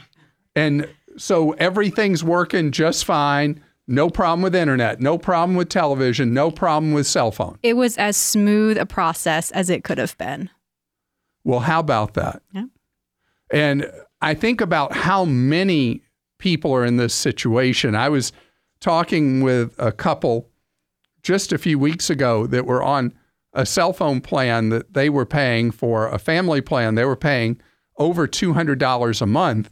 And 0.54 0.88
so 1.16 1.52
everything's 1.52 2.22
working 2.22 2.70
just 2.70 3.04
fine. 3.04 3.62
No 3.88 4.10
problem 4.10 4.42
with 4.42 4.54
internet, 4.54 5.00
no 5.00 5.16
problem 5.16 5.56
with 5.56 5.68
television, 5.68 6.34
no 6.34 6.50
problem 6.50 6.92
with 6.92 7.06
cell 7.06 7.30
phone. 7.30 7.58
It 7.62 7.74
was 7.74 7.96
as 7.98 8.16
smooth 8.16 8.78
a 8.78 8.86
process 8.86 9.52
as 9.52 9.70
it 9.70 9.84
could 9.84 9.98
have 9.98 10.18
been. 10.18 10.50
Well, 11.44 11.60
how 11.60 11.78
about 11.80 12.14
that? 12.14 12.42
Yeah. 12.52 12.64
And 13.52 13.88
I 14.20 14.34
think 14.34 14.60
about 14.60 14.92
how 14.92 15.24
many 15.24 16.02
people 16.38 16.74
are 16.74 16.84
in 16.84 16.96
this 16.96 17.14
situation. 17.14 17.94
I 17.94 18.08
was 18.08 18.32
talking 18.80 19.40
with 19.42 19.74
a 19.78 19.92
couple 19.92 20.50
just 21.22 21.52
a 21.52 21.58
few 21.58 21.78
weeks 21.78 22.10
ago 22.10 22.46
that 22.48 22.66
were 22.66 22.82
on 22.82 23.14
a 23.52 23.64
cell 23.64 23.92
phone 23.92 24.20
plan 24.20 24.68
that 24.70 24.94
they 24.94 25.08
were 25.08 25.26
paying 25.26 25.70
for 25.70 26.08
a 26.08 26.18
family 26.18 26.60
plan. 26.60 26.96
They 26.96 27.04
were 27.04 27.16
paying 27.16 27.60
over 27.96 28.26
$200 28.26 29.22
a 29.22 29.26
month. 29.26 29.70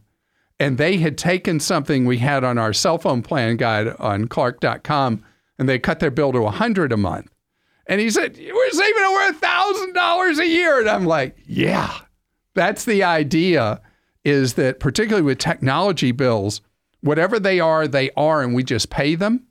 And 0.61 0.79
they 0.79 0.99
had 0.99 1.19
taken 1.19 1.59
something 1.59 2.05
we 2.05 2.19
had 2.19 2.45
on 2.45 2.59
our 2.59 2.73
cell 2.73 2.99
phone 2.99 3.23
plan 3.23 3.57
guide 3.57 3.89
on 3.99 4.29
clark.com 4.29 5.25
and 5.59 5.69
they 5.69 5.79
cut 5.79 6.01
their 6.01 6.11
bill 6.11 6.33
to 6.33 6.41
100 6.43 6.93
a 6.93 6.97
month. 6.97 7.31
And 7.87 8.01
he 8.01 8.11
said, 8.11 8.37
We're 8.39 8.71
saving 8.71 9.03
over 9.03 9.33
$1,000 9.33 10.39
a 10.39 10.47
year. 10.49 10.81
And 10.81 10.89
I'm 10.89 11.05
like, 11.07 11.37
Yeah, 11.47 11.93
that's 12.55 12.85
the 12.85 13.03
idea 13.03 13.81
is 14.25 14.55
that, 14.55 14.81
particularly 14.81 15.25
with 15.25 15.39
technology 15.39 16.13
bills, 16.13 16.63
whatever 17.03 17.39
they 17.39 17.61
are, 17.61 17.87
they 17.87 18.11
are, 18.17 18.43
and 18.43 18.55
we 18.55 18.65
just 18.65 18.89
pay 18.89 19.15
them. 19.15 19.45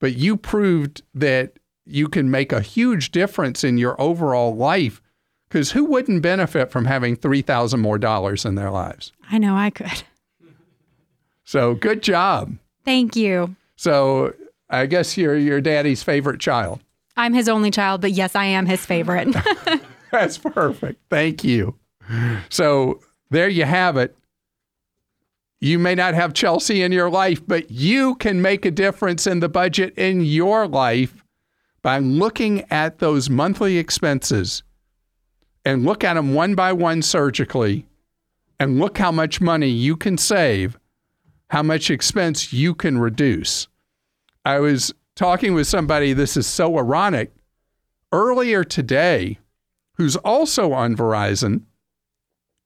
But 0.00 0.16
you 0.16 0.36
proved 0.36 1.02
that 1.14 1.58
you 1.84 2.08
can 2.08 2.30
make 2.30 2.52
a 2.52 2.60
huge 2.60 3.12
difference 3.12 3.62
in 3.62 3.78
your 3.78 4.00
overall 4.00 4.56
life 4.56 5.00
because 5.48 5.72
who 5.72 5.84
wouldn't 5.84 6.22
benefit 6.22 6.70
from 6.70 6.86
having 6.86 7.14
3000 7.14 7.78
more 7.78 7.98
dollars 7.98 8.44
in 8.44 8.54
their 8.54 8.70
lives 8.70 9.12
I 9.30 9.38
know 9.38 9.56
I 9.56 9.70
could. 9.70 10.02
So 11.44 11.74
good 11.74 12.02
job. 12.02 12.56
Thank 12.84 13.14
you. 13.16 13.54
so 13.76 14.34
i 14.70 14.86
guess 14.86 15.16
you're 15.16 15.36
your 15.36 15.60
daddy's 15.60 16.02
favorite 16.02 16.40
child. 16.40 16.80
I'm 17.16 17.34
his 17.34 17.48
only 17.48 17.70
child, 17.70 18.00
but 18.00 18.12
yes, 18.12 18.34
I 18.34 18.46
am 18.46 18.64
his 18.66 18.84
favorite. 18.86 19.28
that's 20.10 20.38
perfect. 20.38 20.98
Thank 21.10 21.44
you. 21.44 21.76
So 22.48 23.00
there 23.30 23.48
you 23.48 23.64
have 23.64 23.96
it. 23.98 24.16
You 25.60 25.78
may 25.78 25.94
not 25.94 26.14
have 26.14 26.32
chelsea 26.34 26.82
in 26.82 26.90
your 26.90 27.10
life 27.10 27.46
but 27.46 27.70
you 27.70 28.16
can 28.16 28.42
make 28.42 28.64
a 28.64 28.70
difference 28.70 29.26
in 29.26 29.40
the 29.40 29.48
budget 29.48 29.96
in 29.96 30.22
your 30.22 30.66
life 30.66 31.22
by 31.82 31.98
looking 31.98 32.64
at 32.70 32.98
those 32.98 33.28
monthly 33.30 33.78
expenses 33.78 34.62
and 35.64 35.84
look 35.84 36.02
at 36.02 36.14
them 36.14 36.34
one 36.34 36.54
by 36.54 36.72
one 36.72 37.02
surgically 37.02 37.86
and 38.58 38.78
look 38.78 38.98
how 38.98 39.10
much 39.10 39.40
money 39.40 39.68
you 39.68 39.96
can 39.96 40.16
save, 40.16 40.78
how 41.52 41.62
much 41.62 41.90
expense 41.90 42.50
you 42.50 42.74
can 42.74 42.96
reduce. 42.96 43.68
I 44.42 44.58
was 44.58 44.94
talking 45.14 45.52
with 45.52 45.66
somebody, 45.66 46.14
this 46.14 46.34
is 46.34 46.46
so 46.46 46.78
ironic, 46.78 47.30
earlier 48.10 48.64
today, 48.64 49.38
who's 49.98 50.16
also 50.16 50.72
on 50.72 50.96
Verizon 50.96 51.64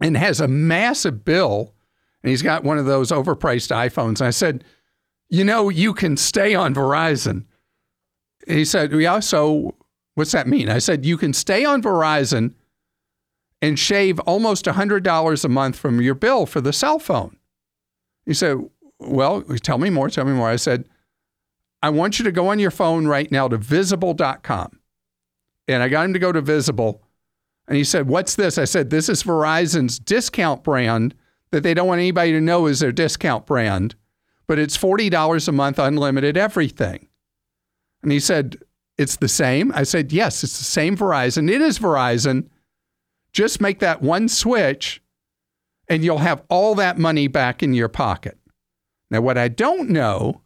and 0.01 0.17
has 0.17 0.41
a 0.41 0.47
massive 0.47 1.25
bill, 1.25 1.75
and 2.23 2.31
he's 2.31 2.43
got 2.43 2.63
one 2.63 2.79
of 2.79 2.87
those 2.87 3.11
overpriced 3.11 3.75
iPhones. 3.75 4.21
And 4.21 4.29
I 4.29 4.31
said, 4.31 4.63
You 5.29 5.43
know, 5.43 5.69
you 5.69 5.93
can 5.93 6.17
stay 6.17 6.55
on 6.55 6.73
Verizon. 6.73 7.47
He 8.47 8.65
said, 8.65 8.93
Yeah, 8.93 9.19
so 9.19 9.75
what's 10.15 10.31
that 10.31 10.47
mean? 10.47 10.69
I 10.69 10.79
said, 10.79 11.05
You 11.05 11.17
can 11.17 11.33
stay 11.33 11.65
on 11.65 11.83
Verizon 11.83 12.55
and 13.61 13.81
shave 13.81 14.21
almost 14.21 14.67
$100 14.67 15.45
a 15.45 15.49
month 15.49 15.77
from 15.77 16.01
your 16.01 16.15
bill 16.15 16.47
for 16.47 16.61
the 16.61 16.73
cell 16.73 17.01
phone. 17.01 17.37
He 18.27 18.35
said, 18.35 18.59
Well, 18.99 19.43
tell 19.43 19.79
me 19.79 19.91
more, 19.91 20.09
tell 20.09 20.25
me 20.25 20.33
more. 20.33 20.49
I 20.49 20.57
said, 20.57 20.89
I 21.83 21.91
want 21.91 22.19
you 22.19 22.25
to 22.25 22.33
go 22.33 22.49
on 22.49 22.59
your 22.59 22.71
phone 22.71 23.07
right 23.07 23.31
now 23.31 23.49
to 23.49 23.57
visible.com. 23.57 24.81
And 25.69 25.83
I 25.83 25.89
got 25.89 26.05
him 26.05 26.13
to 26.13 26.19
go 26.19 26.33
to 26.33 26.41
Visible. 26.41 27.03
And 27.69 27.77
he 27.77 27.85
said, 27.85 28.09
What's 28.09 28.37
this? 28.37 28.59
I 28.59 28.65
said, 28.65 28.91
This 28.91 29.09
is 29.09 29.23
Verizon's 29.23 29.99
discount 29.99 30.63
brand 30.63 31.15
that 31.51 31.63
they 31.63 31.75
don't 31.75 31.89
want 31.89 31.99
anybody 31.99 32.33
to 32.33 32.41
know 32.41 32.67
is 32.67 32.81
their 32.81 32.93
discount 32.93 33.47
brand, 33.47 33.95
but 34.47 34.59
it's 34.59 34.77
$40 34.77 35.49
a 35.49 35.53
month, 35.53 35.79
unlimited 35.79 36.37
everything. 36.37 37.09
And 38.03 38.13
he 38.13 38.21
said, 38.21 38.59
It's 38.97 39.17
the 39.17 39.29
same? 39.29 39.73
I 39.75 39.83
said, 39.83 40.13
Yes, 40.13 40.45
it's 40.45 40.59
the 40.59 40.65
same 40.65 40.97
Verizon. 40.97 41.51
It 41.51 41.61
is 41.61 41.79
Verizon. 41.79 42.49
Just 43.33 43.61
make 43.61 43.81
that 43.81 44.01
one 44.01 44.29
switch 44.29 45.03
and 45.89 46.03
you'll 46.03 46.19
have 46.19 46.43
all 46.49 46.75
that 46.77 46.99
money 46.99 47.29
back 47.29 47.63
in 47.63 47.75
your 47.75 47.89
pocket. 47.89 48.39
Now, 49.11 49.21
what 49.21 49.39
I 49.39 49.49
don't 49.49 49.91
know 49.91 50.43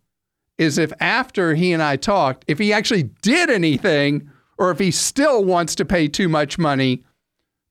is 0.58 0.76
if 0.76 0.92
after 1.00 1.54
he 1.54 1.72
and 1.72 1.82
I 1.82 1.96
talked, 1.96 2.44
if 2.46 2.58
he 2.58 2.72
actually 2.72 3.04
did 3.22 3.48
anything 3.48 4.30
or 4.58 4.70
if 4.70 4.78
he 4.78 4.90
still 4.90 5.44
wants 5.44 5.74
to 5.76 5.84
pay 5.84 6.06
too 6.06 6.28
much 6.28 6.58
money 6.58 7.02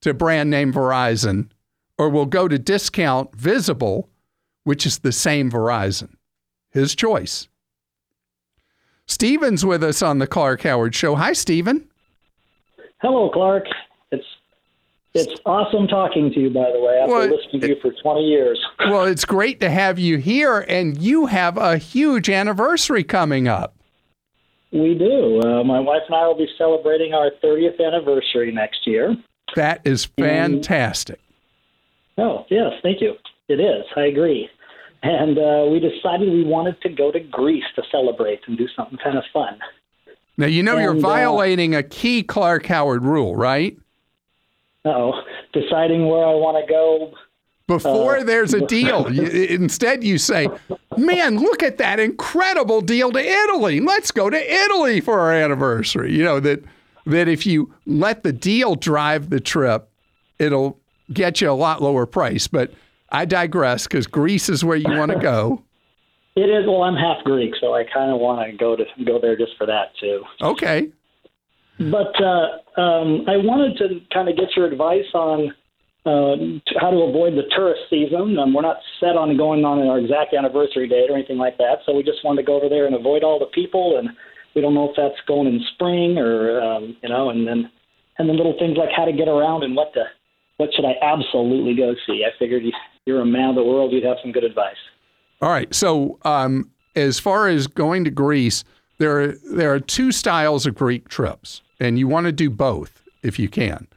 to 0.02 0.13
brand 0.13 0.49
name 0.49 0.73
Verizon 0.73 1.49
or 1.97 2.10
will 2.10 2.25
go 2.25 2.47
to 2.47 2.58
discount 2.58 3.36
Visible, 3.36 4.10
which 4.63 4.86
is 4.86 4.99
the 4.99 5.12
same 5.12 5.52
Verizon. 5.52 6.10
His 6.71 6.95
choice. 6.95 7.47
Steven's 9.06 9.65
with 9.65 9.84
us 9.84 10.02
on 10.02 10.19
the 10.19 10.28
Clark 10.28 10.62
Howard 10.63 10.95
Show. 10.95 11.15
Hi, 11.15 11.34
Steven. 11.34 11.88
Hello, 13.02 13.30
Clark. 13.30 13.65
It's 15.15 15.41
awesome 15.45 15.88
talking 15.88 16.32
to 16.34 16.39
you, 16.39 16.50
by 16.52 16.72
the 16.72 16.80
way, 16.80 17.00
after 17.02 17.13
Well, 17.13 17.28
been 17.28 17.38
listening 17.38 17.62
to 17.62 17.67
you 17.69 17.76
for 17.82 17.91
20 17.91 18.22
years. 18.22 18.60
Well, 18.89 19.06
it's 19.06 19.26
great 19.26 19.60
to 19.60 19.69
have 19.69 20.00
you 20.00 20.17
here, 20.17 20.60
and 20.62 21.00
you 21.00 21.26
have 21.26 21.58
a 21.58 21.78
huge 21.78 22.30
anniversary 22.30 23.04
coming 23.04 23.48
up. 23.48 23.76
We 24.72 24.95
do. 24.95 25.41
Uh, 25.41 25.63
my 25.63 25.80
wife 25.80 26.04
and 26.08 26.15
I 26.15 26.26
will 26.28 26.38
be 26.38 26.48
celebrating 26.58 27.13
our 27.13 27.32
30th 27.43 27.80
anniversary 27.86 28.52
next 28.52 28.88
year. 28.88 29.15
That 29.56 29.82
is 29.84 30.06
fantastic. 30.06 31.19
Oh, 32.17 32.45
yes, 32.50 32.72
thank 32.82 33.02
you. 33.02 33.15
It 33.48 33.60
is. 33.60 33.84
I 33.95 34.06
agree. 34.06 34.50
And 35.04 35.38
uh, 35.38 35.65
we 35.69 35.80
decided 35.80 36.32
we 36.32 36.43
wanted 36.43 36.80
to 36.82 36.89
go 36.89 37.12
to 37.12 37.19
Greece 37.19 37.63
to 37.76 37.84
celebrate 37.91 38.39
and 38.48 38.58
do 38.58 38.67
something 38.76 38.98
kind 39.04 39.17
of 39.17 39.24
fun. 39.34 39.60
Now, 40.38 40.48
you 40.48 40.63
know 40.63 40.78
you're 40.78 40.91
And, 40.91 41.04
uh, 41.04 41.08
violating 41.08 41.76
a 41.76 41.84
key 41.84 42.24
Clark 42.24 42.65
Howard 42.67 43.04
rule, 43.04 43.36
right? 43.36 43.78
Oh, 44.86 45.13
deciding 45.54 46.08
where 46.08 46.26
I 46.26 46.34
want 46.34 46.65
to 46.65 46.72
go. 46.72 47.13
Before 47.68 48.18
Uh, 48.18 48.24
there's 48.24 48.54
a 48.56 48.65
deal, 48.65 49.12
you, 49.13 49.24
instead 49.24 50.04
you 50.04 50.18
say, 50.18 50.48
"Man, 50.98 51.38
look 51.38 51.62
at 51.62 51.78
that 51.78 52.00
incredible 52.00 52.82
deal 52.82 53.12
to 53.12 53.20
Italy. 53.20 53.80
Let's 53.80 54.10
go 54.10 54.30
to 54.30 54.54
Italy 54.63 55.02
for 55.02 55.20
our 55.20 55.32
anniversary." 55.32 56.12
You 56.12 56.24
know 56.24 56.39
that 56.39 56.63
that 57.06 57.28
if 57.28 57.46
you 57.46 57.72
let 57.86 58.24
the 58.24 58.34
deal 58.34 58.74
drive 58.74 59.30
the 59.30 59.39
trip, 59.39 59.88
it'll 60.39 60.80
get 61.13 61.42
you 61.42 61.52
a 61.52 61.54
lot 61.54 61.82
lower 61.82 62.08
price. 62.08 62.48
But 62.48 62.74
I 63.12 63.26
digress 63.26 63.86
because 63.86 64.08
Greece 64.08 64.50
is 64.50 64.63
where 64.63 64.78
you 64.78 64.89
want 64.98 65.12
to 65.12 65.20
go. 65.20 65.63
It 66.36 66.50
is. 66.50 66.65
Well, 66.68 66.84
I'm 66.84 66.96
half 66.96 67.22
Greek, 67.26 67.54
so 67.60 67.74
I 67.74 67.84
kind 67.84 68.12
of 68.12 68.20
want 68.22 68.50
to 68.50 68.56
go 68.56 68.76
to 68.78 68.86
go 69.04 69.20
there 69.20 69.36
just 69.36 69.58
for 69.58 69.65
that 69.65 69.92
too. 70.00 70.24
Okay. 70.42 70.89
But 71.80 72.12
uh, 72.22 72.80
um, 72.82 73.24
I 73.28 73.38
wanted 73.38 73.78
to 73.78 74.00
kind 74.13 74.28
of 74.28 74.36
get 74.36 74.50
your 74.56 74.68
advice 74.68 75.08
on 75.13 75.54
uh, 76.06 76.36
how 76.80 76.92
to 76.92 76.98
avoid 77.08 77.34
the 77.34 77.44
tourist 77.56 77.82
season. 77.89 78.38
Um, 78.38 78.54
we're 78.54 78.62
not 78.62 78.78
set 79.00 79.15
on 79.15 79.36
going 79.38 79.63
on 79.63 79.80
our 79.88 79.98
exact 80.00 80.34
anniversary 80.34 80.88
date 80.88 81.10
or 81.10 81.15
anything 81.15 81.38
like 81.38 81.58
that, 81.58 81.80
so 81.86 81.96
we 81.96 82.04
just 82.04 82.24
wanted 82.24 82.42
to 82.42 82.46
go 82.46 82.56
over 82.58 82.68
there 82.70 82.86
and 82.86 82.96
avoid 82.96 83.24
all 83.24 83.39
the 83.39 83.46
people. 83.48 83.98
And 83.98 84.10
we 84.56 84.62
don't 84.62 84.74
know 84.74 84.89
if 84.89 84.96
that's 84.98 85.20
going 85.28 85.48
in 85.48 85.62
spring 85.74 86.18
or 86.18 86.60
um, 86.62 86.98
you 87.02 87.10
know, 87.10 87.30
and 87.30 87.48
then 87.48 87.72
and 88.18 88.28
then 88.28 88.36
little 88.36 88.56
things 88.60 88.78
like 88.78 88.89
how 88.96 89.06
to 89.06 89.13
get 89.13 89.28
around 89.30 89.63
and 89.63 89.76
what 89.76 89.94
to 89.94 90.04
what 90.58 90.70
should 90.76 90.86
I 90.86 90.96
absolutely 91.02 91.76
go 91.76 91.94
see. 92.06 92.26
I 92.26 92.38
figured 92.38 92.63
you- 92.63 92.74
you're 93.06 93.22
a 93.22 93.26
man 93.26 93.50
of 93.50 93.56
the 93.56 93.63
world, 93.63 93.94
you'd 93.94 94.04
have 94.04 94.18
some 94.22 94.32
good 94.34 94.44
advice. 94.44 94.76
All 95.42 95.50
right. 95.50 95.74
So, 95.74 96.20
um, 96.26 96.70
as 96.98 97.18
far 97.20 97.48
as 97.48 97.65
going 97.65 98.04
to 98.04 98.12
Greece, 98.12 98.63
there 98.98 99.36
there 99.50 99.74
are 99.74 99.80
two 99.80 100.12
styles 100.12 100.65
of 100.65 100.76
Greek 100.76 101.08
trips, 101.08 101.62
and 101.80 101.98
you 102.00 102.08
want 102.08 102.26
to 102.26 102.32
do 102.32 102.50
both 102.50 103.02
if 103.24 103.39
you 103.39 103.50
can. 103.50 103.88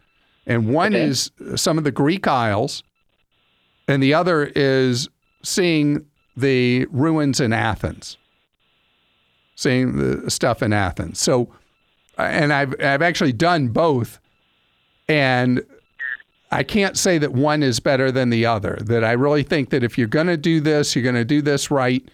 And 0.47 0.69
one 0.73 0.95
Okay. 0.95 1.05
is 1.05 1.31
some 1.57 1.79
of 1.79 1.85
the 1.85 1.93
Greek 1.93 2.27
Isles, 2.27 2.83
and 3.89 4.03
the 4.03 4.15
other 4.15 4.51
is 4.57 5.09
seeing 5.43 6.05
the 6.37 6.87
ruins 6.91 7.41
in 7.41 7.53
Athens, 7.53 8.17
seeing 9.55 9.97
the 9.97 10.31
stuff 10.31 10.63
in 10.63 10.73
Athens. 10.73 11.21
So, 11.21 11.49
and 12.19 12.53
I've 12.53 12.75
I've 12.81 13.03
actually 13.03 13.33
done 13.33 13.69
both, 13.69 14.19
and 15.09 15.63
I 16.51 16.63
can't 16.63 16.97
say 16.99 17.19
that 17.19 17.33
one 17.33 17.63
is 17.63 17.81
better 17.81 18.11
than 18.11 18.31
the 18.31 18.45
other. 18.47 18.79
That 18.83 19.05
I 19.05 19.13
really 19.13 19.43
think 19.43 19.71
that 19.71 19.83
if 19.85 19.97
you're 19.97 20.07
going 20.07 20.27
to 20.27 20.37
do 20.37 20.61
this, 20.61 20.95
you're 20.95 21.03
going 21.05 21.15
to 21.15 21.25
do 21.25 21.41
this 21.43 21.71
right. 21.71 22.07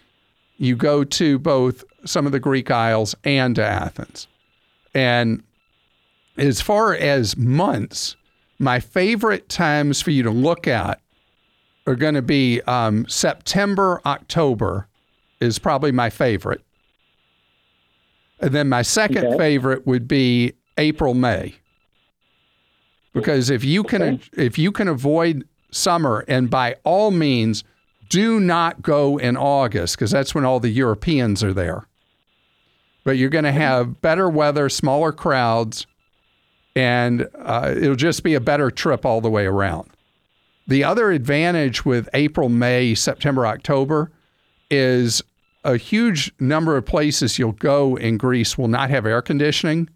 You 0.59 0.77
go 0.77 1.05
to 1.05 1.39
both 1.39 1.85
some 2.05 2.27
of 2.27 2.33
the 2.33 2.41
Greek 2.41 2.71
Isles 2.71 3.15
and 3.25 3.57
to 3.57 3.65
Athens. 3.65 4.27
And 4.95 5.43
as 6.38 6.61
far 6.61 6.94
as 6.94 7.37
months, 7.37 8.16
my 8.59 8.81
favorite 8.81 9.48
times 9.48 10.01
for 10.01 10.11
you 10.11 10.22
to 10.22 10.31
look 10.31 10.66
at 10.66 11.01
are 11.87 11.96
going 11.96 12.14
to 12.14 12.22
be 12.22 12.61
um, 12.62 13.07
September, 13.09 14.01
October 14.05 14.88
is 15.40 15.59
probably 15.59 15.92
my 15.92 16.11
favorite. 16.11 16.61
And 18.40 18.53
then 18.55 18.68
my 18.68 18.83
second 18.83 19.27
Okay. 19.27 19.37
favorite 19.37 19.87
would 19.87 20.07
be 20.07 20.53
April, 20.77 21.14
May 21.14 21.55
because 23.14 23.51
if 23.51 23.64
you 23.64 23.83
can 23.83 24.03
Okay. 24.03 24.20
if 24.37 24.59
you 24.59 24.70
can 24.70 24.87
avoid 24.87 25.48
summer 25.72 26.24
and 26.29 26.48
by 26.48 26.77
all 26.85 27.11
means 27.11 27.64
do 28.09 28.38
not 28.38 28.81
go 28.81 29.16
in 29.18 29.37
August 29.37 29.96
because 29.96 30.11
that's 30.12 30.35
when 30.35 30.44
all 30.44 30.61
the 30.61 30.68
Europeans 30.68 31.42
are 31.42 31.53
there. 31.53 31.88
But 33.05 33.16
you're 33.16 33.29
going 33.29 33.44
to 33.44 33.53
have 33.53 34.01
better 34.01 34.29
weather, 34.31 34.68
smaller 34.68 35.11
crowds, 35.12 35.87
and 36.79 37.29
uh, 37.35 37.75
it'll 37.77 37.97
just 37.97 38.23
be 38.23 38.35
a 38.35 38.41
better 38.41 38.71
trip 38.71 39.05
all 39.05 39.21
the 39.21 39.29
way 39.29 39.47
around. 39.47 39.91
The 40.69 40.85
other 40.85 41.11
advantage 41.11 41.85
with 41.85 42.09
April, 42.14 42.49
May, 42.49 42.95
September, 42.95 43.45
October 43.49 44.12
is 44.71 45.21
a 45.64 45.77
huge 45.77 46.33
number 46.38 46.77
of 46.77 46.87
places 46.87 47.37
you'll 47.37 47.51
go 47.51 47.97
in 47.97 48.17
Greece 48.17 48.57
will 48.57 48.69
not 48.69 48.91
have 48.91 49.07
air 49.07 49.21
conditioning 49.21 49.88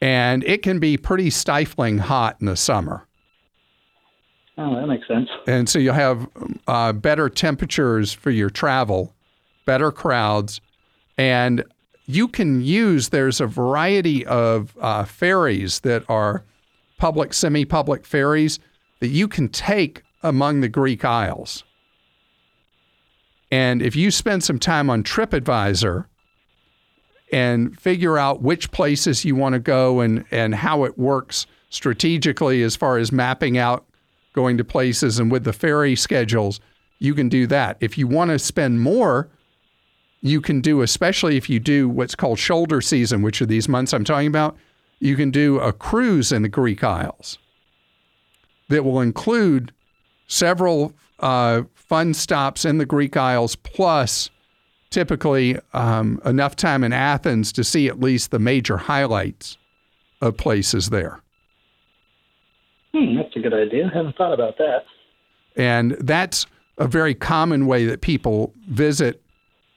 and 0.00 0.42
it 0.42 0.62
can 0.62 0.80
be 0.80 0.96
pretty 0.96 1.30
stifling 1.30 1.98
hot 1.98 2.36
in 2.40 2.46
the 2.46 2.56
summer. 2.56 3.06
Oh, 4.58 4.74
that 4.74 4.88
makes 4.88 5.06
sense. 5.06 5.28
And 5.46 5.68
so 5.68 5.78
you'll 5.78 5.94
have 5.94 6.28
uh, 6.66 6.94
better 6.94 7.28
temperatures 7.28 8.12
for 8.12 8.30
your 8.30 8.50
travel, 8.50 9.14
better 9.66 9.92
crowds, 9.92 10.60
and 11.16 11.62
you 12.06 12.28
can 12.28 12.62
use, 12.62 13.08
there's 13.08 13.40
a 13.40 13.46
variety 13.46 14.24
of 14.26 14.76
uh, 14.80 15.04
ferries 15.04 15.80
that 15.80 16.04
are 16.08 16.44
public, 16.98 17.34
semi 17.34 17.64
public 17.64 18.06
ferries 18.06 18.58
that 19.00 19.08
you 19.08 19.28
can 19.28 19.48
take 19.48 20.02
among 20.22 20.60
the 20.60 20.68
Greek 20.68 21.04
Isles. 21.04 21.64
And 23.50 23.82
if 23.82 23.94
you 23.94 24.10
spend 24.10 24.42
some 24.42 24.58
time 24.58 24.90
on 24.90 25.02
TripAdvisor, 25.02 26.06
and 27.32 27.78
figure 27.78 28.18
out 28.18 28.42
which 28.42 28.70
places 28.70 29.24
you 29.24 29.34
want 29.34 29.52
to 29.54 29.58
go 29.58 30.00
and, 30.00 30.24
and 30.30 30.54
how 30.54 30.84
it 30.84 30.96
works 30.98 31.46
strategically 31.70 32.62
as 32.62 32.76
far 32.76 32.98
as 32.98 33.10
mapping 33.10 33.58
out 33.58 33.84
going 34.32 34.56
to 34.56 34.64
places 34.64 35.18
and 35.18 35.30
with 35.30 35.44
the 35.44 35.52
ferry 35.52 35.96
schedules, 35.96 36.60
you 36.98 37.14
can 37.14 37.28
do 37.28 37.46
that. 37.46 37.76
If 37.80 37.98
you 37.98 38.06
want 38.06 38.30
to 38.30 38.38
spend 38.38 38.80
more, 38.80 39.28
you 40.22 40.40
can 40.40 40.60
do, 40.60 40.82
especially 40.82 41.36
if 41.36 41.48
you 41.48 41.60
do 41.60 41.88
what's 41.88 42.14
called 42.14 42.38
shoulder 42.38 42.80
season, 42.80 43.22
which 43.22 43.40
are 43.40 43.46
these 43.46 43.68
months 43.68 43.92
I'm 43.92 44.04
talking 44.04 44.28
about, 44.28 44.56
you 44.98 45.16
can 45.16 45.30
do 45.30 45.58
a 45.58 45.72
cruise 45.72 46.32
in 46.32 46.42
the 46.42 46.48
Greek 46.48 46.82
Isles 46.82 47.38
that 48.68 48.84
will 48.84 49.00
include 49.00 49.72
several 50.26 50.94
uh, 51.20 51.62
fun 51.74 52.14
stops 52.14 52.64
in 52.64 52.78
the 52.78 52.86
Greek 52.86 53.16
Isles 53.16 53.56
plus 53.56 54.30
typically 54.90 55.58
um, 55.72 56.20
enough 56.24 56.56
time 56.56 56.82
in 56.82 56.92
Athens 56.92 57.52
to 57.52 57.64
see 57.64 57.88
at 57.88 58.00
least 58.00 58.30
the 58.30 58.38
major 58.38 58.76
highlights 58.76 59.58
of 60.20 60.36
places 60.36 60.90
there. 60.90 61.20
Hmm, 62.94 63.16
that's 63.16 63.36
a 63.36 63.40
good 63.40 63.52
idea. 63.52 63.90
I 63.92 63.96
haven't 63.96 64.16
thought 64.16 64.32
about 64.32 64.56
that. 64.58 64.84
And 65.56 65.92
that's 66.00 66.46
a 66.78 66.86
very 66.86 67.14
common 67.14 67.66
way 67.66 67.84
that 67.86 68.00
people 68.00 68.52
visit 68.68 69.22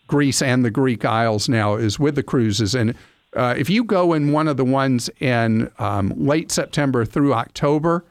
Greece 0.10 0.42
and 0.42 0.66
the 0.66 0.72
Greek 0.72 1.06
Isles 1.06 1.48
now 1.48 1.76
is 1.76 2.00
with 2.00 2.16
the 2.16 2.24
cruises. 2.24 2.76
And 2.76 2.96
uh, 3.36 3.54
if 3.58 3.70
you 3.70 3.84
go 3.84 4.14
in 4.14 4.32
one 4.32 4.48
of 4.48 4.58
the 4.58 4.66
ones 4.66 5.10
in 5.20 5.72
um, 5.78 6.12
late 6.18 6.52
September 6.52 7.06
through 7.06 7.34
October, 7.34 8.04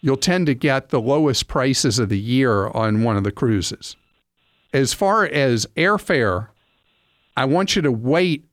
you'll 0.00 0.16
tend 0.16 0.46
to 0.46 0.54
get 0.54 0.88
the 0.88 1.00
lowest 1.00 1.48
prices 1.48 1.98
of 1.98 2.08
the 2.08 2.18
year 2.18 2.68
on 2.68 3.02
one 3.02 3.16
of 3.16 3.24
the 3.24 3.32
cruises. 3.32 3.96
As 4.72 4.94
far 4.94 5.24
as 5.24 5.66
airfare, 5.76 6.48
I 7.36 7.44
want 7.44 7.76
you 7.76 7.82
to 7.82 7.92
wait 7.92 8.44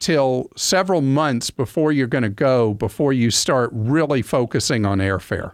till 0.00 0.50
several 0.56 1.02
months 1.02 1.50
before 1.50 1.92
you're 1.92 2.06
going 2.08 2.22
to 2.22 2.28
go 2.30 2.74
before 2.74 3.12
you 3.12 3.30
start 3.30 3.70
really 3.72 4.22
focusing 4.22 4.84
on 4.84 4.98
airfare. 4.98 5.52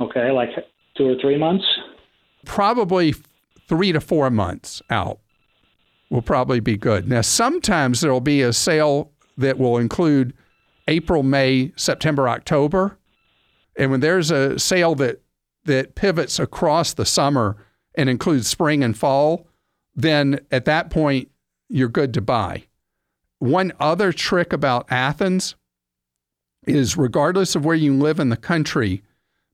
Okay, 0.00 0.30
like 0.30 0.48
two 0.96 1.04
or 1.04 1.14
three 1.20 1.38
months. 1.38 1.64
probably 2.46 3.14
three 3.68 3.92
to 3.92 4.00
four 4.00 4.30
months 4.30 4.80
out 4.90 5.18
will 6.10 6.22
probably 6.22 6.60
be 6.60 6.76
good. 6.76 7.08
Now, 7.08 7.20
sometimes 7.20 8.00
there'll 8.00 8.20
be 8.20 8.42
a 8.42 8.52
sale 8.52 9.10
that 9.36 9.58
will 9.58 9.78
include 9.78 10.34
April, 10.88 11.22
May, 11.22 11.72
September, 11.76 12.28
October. 12.28 12.98
And 13.76 13.90
when 13.90 14.00
there's 14.00 14.30
a 14.30 14.58
sale 14.58 14.94
that, 14.96 15.20
that 15.64 15.94
pivots 15.94 16.38
across 16.38 16.94
the 16.94 17.04
summer 17.04 17.56
and 17.94 18.08
includes 18.08 18.46
spring 18.46 18.84
and 18.84 18.96
fall, 18.96 19.48
then 19.94 20.40
at 20.50 20.64
that 20.66 20.90
point, 20.90 21.30
you're 21.68 21.88
good 21.88 22.14
to 22.14 22.20
buy. 22.20 22.64
One 23.38 23.72
other 23.80 24.12
trick 24.12 24.52
about 24.52 24.86
Athens 24.90 25.56
is 26.66 26.96
regardless 26.96 27.54
of 27.54 27.64
where 27.64 27.76
you 27.76 27.94
live 27.94 28.20
in 28.20 28.28
the 28.28 28.36
country, 28.36 29.02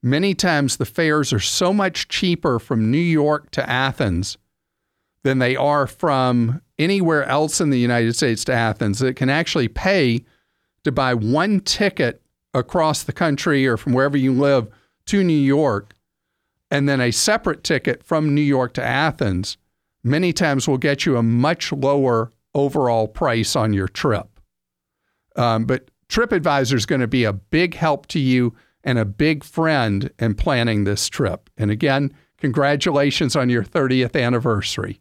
many 0.02 0.34
times 0.34 0.76
the 0.76 0.84
fares 0.84 1.32
are 1.32 1.40
so 1.40 1.72
much 1.72 2.08
cheaper 2.08 2.58
from 2.58 2.90
New 2.90 2.98
York 2.98 3.50
to 3.52 3.68
Athens 3.68 4.36
than 5.24 5.38
they 5.38 5.56
are 5.56 5.86
from 5.86 6.60
anywhere 6.78 7.24
else 7.24 7.60
in 7.60 7.70
the 7.70 7.78
United 7.78 8.14
States 8.14 8.44
to 8.44 8.52
Athens 8.52 8.98
that 8.98 9.16
can 9.16 9.30
actually 9.30 9.68
pay 9.68 10.24
to 10.84 10.92
buy 10.92 11.14
one 11.14 11.60
ticket 11.60 12.22
across 12.54 13.02
the 13.02 13.12
country 13.12 13.66
or 13.66 13.76
from 13.76 13.92
wherever 13.92 14.16
you 14.16 14.32
live 14.32 14.68
to 15.06 15.24
New 15.24 15.32
York, 15.32 15.94
and 16.70 16.88
then 16.88 17.00
a 17.00 17.10
separate 17.10 17.64
ticket 17.64 18.02
from 18.02 18.34
New 18.34 18.42
York 18.42 18.74
to 18.74 18.84
Athens, 18.84 19.56
many 20.02 20.32
times 20.32 20.66
will 20.66 20.78
get 20.78 21.06
you 21.06 21.16
a 21.16 21.22
much 21.22 21.72
lower 21.72 22.32
overall 22.54 23.08
price 23.08 23.56
on 23.56 23.72
your 23.72 23.88
trip. 23.88 24.28
Um, 25.36 25.64
but 25.64 25.90
TripAdvisor 26.08 26.74
is 26.74 26.86
going 26.86 27.00
to 27.00 27.06
be 27.06 27.24
a 27.24 27.32
big 27.32 27.74
help 27.74 28.06
to 28.08 28.18
you 28.18 28.54
and 28.84 28.98
a 28.98 29.04
big 29.04 29.44
friend 29.44 30.10
in 30.18 30.34
planning 30.34 30.84
this 30.84 31.08
trip. 31.08 31.48
And 31.56 31.70
again, 31.70 32.12
congratulations 32.38 33.36
on 33.36 33.48
your 33.48 33.64
30th 33.64 34.20
anniversary. 34.20 35.00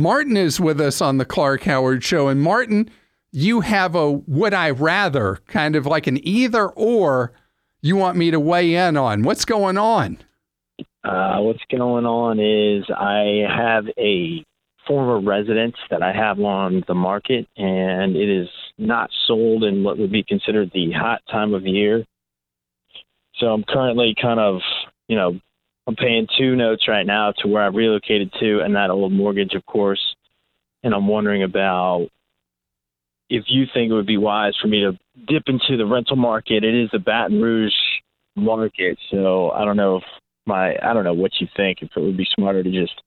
Martin 0.00 0.36
is 0.36 0.60
with 0.60 0.80
us 0.80 1.00
on 1.00 1.18
the 1.18 1.24
Clark 1.24 1.62
Howard 1.64 2.04
Show. 2.04 2.28
And 2.28 2.40
Martin, 2.40 2.90
you 3.32 3.60
have 3.60 3.94
a 3.94 4.12
would 4.12 4.54
I 4.54 4.70
rather 4.70 5.38
kind 5.46 5.76
of 5.76 5.86
like 5.86 6.06
an 6.06 6.26
either 6.26 6.68
or 6.68 7.32
you 7.82 7.96
want 7.96 8.16
me 8.16 8.30
to 8.30 8.40
weigh 8.40 8.74
in 8.74 8.96
on. 8.96 9.22
What's 9.22 9.44
going 9.44 9.78
on? 9.78 10.18
Uh, 11.04 11.38
what's 11.38 11.62
going 11.70 12.04
on 12.04 12.40
is 12.40 12.84
I 12.90 13.44
have 13.48 13.84
a 13.98 14.44
former 14.86 15.20
residence 15.20 15.76
that 15.90 16.02
I 16.02 16.12
have 16.12 16.40
on 16.40 16.84
the 16.86 16.94
market, 16.94 17.46
and 17.56 18.16
it 18.16 18.28
is 18.28 18.48
not 18.78 19.10
sold 19.26 19.64
in 19.64 19.84
what 19.84 19.98
would 19.98 20.12
be 20.12 20.22
considered 20.22 20.70
the 20.72 20.92
hot 20.92 21.22
time 21.30 21.54
of 21.54 21.66
year. 21.66 22.04
So 23.36 23.46
I'm 23.46 23.64
currently 23.64 24.14
kind 24.20 24.40
of, 24.40 24.60
you 25.08 25.16
know, 25.16 25.38
I'm 25.86 25.96
paying 25.96 26.26
two 26.36 26.56
notes 26.56 26.88
right 26.88 27.06
now 27.06 27.32
to 27.38 27.48
where 27.48 27.62
I've 27.62 27.74
relocated 27.74 28.32
to, 28.40 28.60
and 28.60 28.74
that 28.74 28.90
old 28.90 29.12
mortgage, 29.12 29.54
of 29.54 29.64
course. 29.66 30.16
And 30.82 30.94
I'm 30.94 31.06
wondering 31.06 31.42
about 31.42 32.08
if 33.28 33.44
you 33.48 33.66
think 33.72 33.90
it 33.90 33.94
would 33.94 34.06
be 34.06 34.18
wise 34.18 34.54
for 34.60 34.68
me 34.68 34.80
to 34.80 34.98
dip 35.26 35.44
into 35.46 35.76
the 35.76 35.86
rental 35.86 36.16
market, 36.16 36.64
it 36.64 36.74
is 36.74 36.90
the 36.92 36.98
Baton 36.98 37.40
Rouge 37.40 37.72
market. 38.36 38.98
So 39.10 39.50
I 39.50 39.64
don't 39.64 39.76
know 39.76 39.96
if 39.96 40.04
my 40.44 40.76
I 40.82 40.92
don't 40.92 41.04
know 41.04 41.14
what 41.14 41.32
you 41.40 41.48
think. 41.56 41.78
If 41.82 41.90
it 41.96 42.00
would 42.00 42.16
be 42.16 42.26
smarter 42.34 42.62
to 42.62 42.70
just 42.70 43.00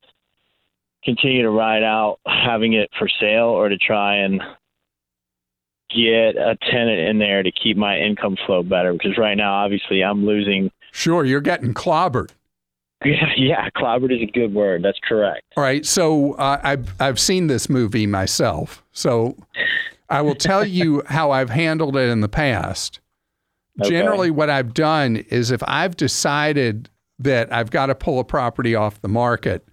continue 1.03 1.43
to 1.43 1.49
ride 1.49 1.83
out 1.83 2.19
having 2.25 2.73
it 2.73 2.89
for 2.97 3.07
sale, 3.19 3.45
or 3.47 3.69
to 3.69 3.77
try 3.77 4.17
and 4.17 4.41
get 5.89 6.35
a 6.35 6.57
tenant 6.69 6.99
in 6.99 7.19
there 7.19 7.41
to 7.41 7.51
keep 7.51 7.77
my 7.77 7.97
income 7.97 8.37
flow 8.45 8.63
better. 8.63 8.93
Because 8.93 9.17
right 9.17 9.35
now, 9.35 9.53
obviously, 9.53 10.03
I'm 10.03 10.25
losing. 10.25 10.71
Sure, 10.91 11.23
you're 11.23 11.41
getting 11.41 11.73
clobbered. 11.73 12.31
Yeah, 13.05 13.31
yeah, 13.37 13.69
clobbered 13.77 14.13
is 14.13 14.21
a 14.21 14.31
good 14.31 14.53
word. 14.53 14.83
That's 14.83 14.99
correct. 15.07 15.45
All 15.55 15.63
right, 15.63 15.85
so 15.85 16.33
uh, 16.33 16.59
I've 16.61 17.01
I've 17.01 17.17
seen 17.17 17.47
this 17.47 17.69
movie 17.69 18.05
myself, 18.05 18.83
so 18.91 19.37
I 20.09 20.21
will 20.21 20.35
tell 20.35 20.65
you 20.67 21.03
how 21.07 21.31
I've 21.31 21.49
handled 21.49 21.95
it 21.95 22.09
in 22.09 22.19
the 22.19 22.27
past. 22.27 22.99
Okay. 23.79 23.89
Generally, 23.89 24.31
what 24.31 24.49
I've 24.49 24.73
done 24.73 25.15
is 25.29 25.51
if 25.51 25.63
I've 25.65 25.95
decided 25.95 26.89
that 27.19 27.51
I've 27.53 27.71
got 27.71 27.85
to 27.85 27.95
pull 27.95 28.19
a 28.19 28.25
property 28.25 28.75
off 28.75 29.01
the 29.01 29.07
market, 29.07 29.65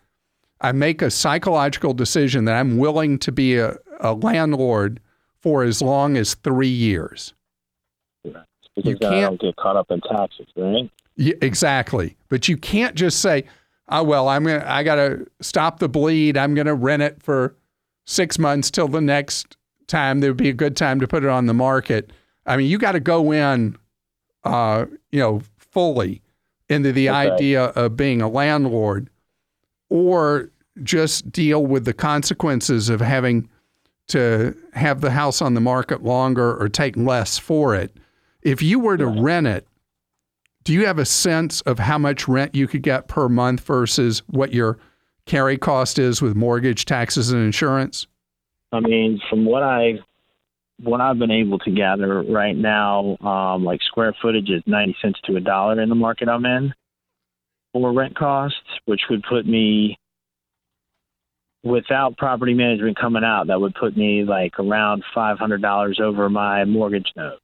I 0.61 0.73
make 0.73 1.03
a 1.03 1.11
psychological 1.11 1.95
decision 1.95 2.45
that 2.45 2.55
I'm 2.55 2.79
willing 2.79 3.19
to 3.21 3.33
be 3.33 3.57
a, 3.57 3.77
a 4.01 4.12
landlord 4.15 5.01
for 5.41 5.65
as 5.65 5.83
long 5.83 6.17
as 6.17 6.35
three 6.35 6.69
years. 6.69 7.35
Because 8.25 8.45
you 8.75 8.97
can't, 8.99 9.41
get 9.41 9.57
caught 9.57 9.77
up 9.77 9.91
in 9.91 10.01
taxes, 10.03 10.47
right? 10.55 10.91
Yeah, 11.16 11.35
exactly. 11.40 12.16
But 12.29 12.48
you 12.48 12.57
can't 12.57 12.94
just 12.94 13.20
say, 13.20 13.44
"Oh 13.88 14.02
well, 14.02 14.29
I'm 14.29 14.44
gonna, 14.44 14.64
I 14.66 14.83
got 14.83 14.96
to 14.96 15.26
stop 15.40 15.79
the 15.79 15.88
bleed. 15.88 16.37
I'm 16.37 16.55
going 16.55 16.66
to 16.66 16.74
rent 16.74 17.02
it 17.02 17.22
for 17.22 17.57
six 18.05 18.38
months 18.38 18.70
till 18.70 18.88
the 18.88 19.00
next 19.00 19.57
time 19.87 20.20
there 20.20 20.31
would 20.31 20.37
be 20.37 20.48
a 20.48 20.55
good 20.55 20.76
time 20.76 21.00
to 21.00 21.09
put 21.09 21.24
it 21.24 21.31
on 21.31 21.46
the 21.46 21.55
market. 21.55 22.12
I 22.46 22.57
mean, 22.57 22.68
you 22.68 22.79
got 22.79 22.92
to 22.92 23.00
go 23.00 23.33
in, 23.33 23.76
uh, 24.44 24.87
you 25.11 25.20
know, 25.20 25.42
fully 25.59 26.22
into 26.68 26.92
the 26.92 27.09
okay. 27.09 27.16
idea 27.16 27.64
of 27.64 27.96
being 27.96 28.20
a 28.20 28.29
landlord, 28.29 29.11
or 29.88 30.50
just 30.83 31.31
deal 31.31 31.64
with 31.64 31.85
the 31.85 31.92
consequences 31.92 32.88
of 32.88 33.00
having 33.00 33.48
to 34.09 34.57
have 34.74 35.00
the 35.00 35.11
house 35.11 35.40
on 35.42 35.55
the 35.55 35.61
market 35.61 36.05
longer 36.05 36.57
or 36.57 36.68
take 36.68 36.96
less 36.96 37.38
for 37.38 37.74
it. 37.74 37.96
If 38.42 38.62
you 38.62 38.79
were 38.79 38.96
to 38.96 39.07
rent 39.07 39.46
it, 39.46 39.66
do 40.66 40.72
you 40.72 40.85
have 40.85 40.98
a 40.98 41.05
sense 41.05 41.61
of 41.61 41.79
how 41.79 41.96
much 41.96 42.26
rent 42.26 42.52
you 42.52 42.66
could 42.66 42.83
get 42.83 43.07
per 43.07 43.29
month 43.29 43.61
versus 43.61 44.20
what 44.26 44.52
your 44.52 44.79
carry 45.24 45.57
cost 45.57 45.96
is 45.96 46.20
with 46.20 46.35
mortgage, 46.35 46.85
taxes, 46.85 47.31
and 47.31 47.40
insurance? 47.40 48.09
I 48.72 48.81
mean, 48.81 49.20
from 49.31 49.44
what 49.44 49.62
I 49.62 50.00
what 50.83 51.00
I've 51.00 51.20
been 51.20 51.31
able 51.31 51.61
to 51.61 51.70
gather 51.70 52.20
right 52.22 52.57
now, 52.57 53.16
um, 53.20 53.64
like 53.64 53.81
square 53.83 54.14
footage 54.20 54.50
is 54.50 54.61
ninety 54.66 54.96
cents 55.00 55.20
to 55.26 55.37
a 55.37 55.40
dollar 55.40 55.81
in 55.81 55.88
the 55.88 55.94
market 55.94 56.29
I'm 56.29 56.44
in 56.44 56.74
for 57.72 57.92
rent 57.92 58.16
costs, 58.16 58.59
which 58.87 59.02
would 59.09 59.22
put 59.22 59.46
me 59.46 59.96
without 61.62 62.16
property 62.16 62.55
management 62.55 62.98
coming 62.98 63.22
out, 63.22 63.46
that 63.46 63.61
would 63.61 63.74
put 63.76 63.96
me 63.96 64.24
like 64.24 64.59
around 64.59 65.05
five 65.14 65.38
hundred 65.38 65.62
dollars 65.62 66.00
over 66.02 66.29
my 66.29 66.64
mortgage 66.64 67.12
note. 67.14 67.38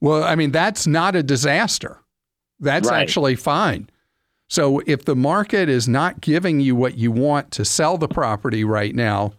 Well, 0.00 0.24
I 0.24 0.34
mean, 0.34 0.50
that's 0.50 0.88
not 0.88 1.14
a 1.14 1.22
disaster. 1.22 2.00
That's 2.60 2.88
right. 2.88 3.00
actually 3.00 3.36
fine. 3.36 3.90
So 4.48 4.80
if 4.86 5.04
the 5.04 5.16
market 5.16 5.68
is 5.68 5.88
not 5.88 6.20
giving 6.20 6.60
you 6.60 6.76
what 6.76 6.96
you 6.96 7.10
want 7.10 7.50
to 7.52 7.64
sell 7.64 7.98
the 7.98 8.08
property 8.08 8.64
right 8.64 8.94
now, 8.94 9.32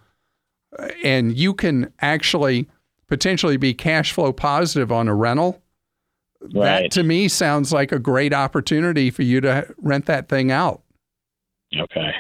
uh, 0.78 0.90
and 1.04 1.38
you 1.38 1.54
can 1.54 1.94
actually 2.02 2.68
potentially 3.08 3.58
be 3.58 3.74
cash 3.74 4.12
flow 4.12 4.34
positive 4.34 4.92
on 4.92 5.08
a 5.08 5.16
rental, 5.16 5.62
right. 6.42 6.54
that 6.54 6.92
to 6.92 7.04
me 7.04 7.28
sounds 7.28 7.72
like 7.72 7.92
a 7.92 8.00
great 8.00 8.34
opportunity 8.34 9.10
for 9.10 9.24
you 9.24 9.40
to 9.42 9.74
rent 9.78 10.06
that 10.08 10.28
thing 10.28 10.52
out. 10.52 10.82
Okay. 11.76 12.14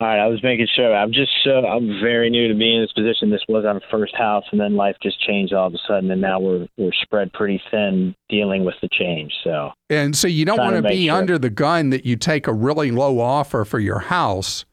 All 0.00 0.08
right, 0.08 0.18
I 0.18 0.26
was 0.26 0.42
making 0.42 0.68
sure. 0.74 0.94
I'm 0.94 1.12
just 1.12 1.30
so 1.44 1.66
I'm 1.66 2.00
very 2.00 2.30
new 2.30 2.48
to 2.48 2.54
being 2.54 2.76
in 2.76 2.82
this 2.82 2.92
position. 2.92 3.30
This 3.30 3.44
was 3.48 3.64
our 3.64 3.80
first 3.90 4.14
house, 4.16 4.44
and 4.52 4.60
then 4.60 4.76
life 4.76 4.96
just 5.02 5.20
changed 5.26 5.52
all 5.52 5.66
of 5.66 5.74
a 5.74 5.78
sudden, 5.86 6.10
and 6.10 6.20
now 6.20 6.40
we're 6.40 6.66
we're 6.76 6.92
spread 7.02 7.32
pretty 7.32 7.60
thin 7.70 8.14
dealing 8.28 8.64
with 8.64 8.74
the 8.82 8.88
change. 8.92 9.32
So 9.44 9.70
and 9.88 10.16
so 10.16 10.28
you 10.28 10.44
don't 10.44 10.58
want 10.58 10.76
to 10.76 10.82
be 10.82 11.06
sure. 11.06 11.16
under 11.16 11.38
the 11.38 11.50
gun 11.50 11.90
that 11.90 12.04
you 12.04 12.16
take 12.16 12.46
a 12.46 12.52
really 12.52 12.90
low 12.90 13.20
offer 13.20 13.64
for 13.64 13.78
your 13.78 14.00
house 14.00 14.64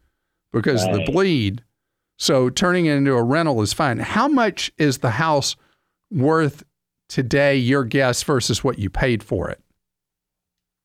because 0.52 0.84
right. 0.86 1.06
the 1.06 1.12
bleed 1.12 1.64
so 2.18 2.50
turning 2.50 2.88
it 2.88 2.96
into 2.96 3.14
a 3.14 3.24
rental 3.24 3.62
is 3.62 3.74
fine. 3.74 4.00
How 4.00 4.28
much 4.28 4.72
is 4.78 5.00
the 5.00 5.12
house 5.12 5.56
worth 6.12 6.64
today, 7.08 7.56
your 7.56 7.84
guess, 7.84 8.24
versus 8.24 8.64
what 8.64 8.80
you 8.80 8.90
paid 8.90 9.24
for 9.24 9.50
it? 9.50 9.62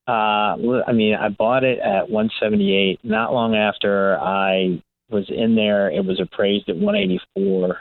Uh, 0.08 0.82
I 0.86 0.92
mean, 0.92 1.14
I 1.14 1.28
bought 1.28 1.64
it 1.64 1.78
at 1.78 2.10
178. 2.10 3.00
Not 3.04 3.32
long 3.32 3.54
after 3.54 4.18
I 4.18 4.82
was 5.10 5.26
in 5.28 5.54
there, 5.54 5.90
it 5.90 6.04
was 6.04 6.20
appraised 6.20 6.68
at 6.68 6.76
184. 6.76 7.80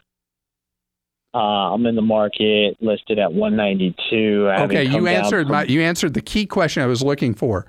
Uh, 1.34 1.38
I'm 1.38 1.86
in 1.86 1.96
the 1.96 2.02
market 2.02 2.78
listed 2.82 3.18
at 3.18 3.34
192. 3.34 4.50
Okay, 4.50 4.84
you 4.84 5.08
answered 5.08 5.48
from- 5.48 5.52
my 5.52 5.64
you 5.64 5.82
answered 5.82 6.14
the 6.14 6.22
key 6.22 6.46
question 6.46 6.84
I 6.84 6.88
was 6.88 7.02
looking 7.02 7.34
for. 7.34 7.66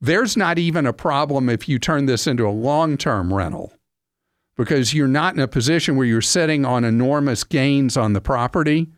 There's 0.00 0.36
not 0.36 0.58
even 0.58 0.86
a 0.86 0.92
problem 0.92 1.48
if 1.48 1.68
you 1.68 1.78
turn 1.78 2.06
this 2.06 2.26
into 2.26 2.46
a 2.46 2.50
long-term 2.52 3.34
rental 3.34 3.72
because 4.56 4.94
you're 4.94 5.08
not 5.08 5.34
in 5.34 5.40
a 5.40 5.48
position 5.48 5.96
where 5.96 6.06
you're 6.06 6.20
sitting 6.20 6.64
on 6.64 6.84
enormous 6.84 7.42
gains 7.44 7.96
on 7.96 8.12
the 8.12 8.20
property. 8.20 8.88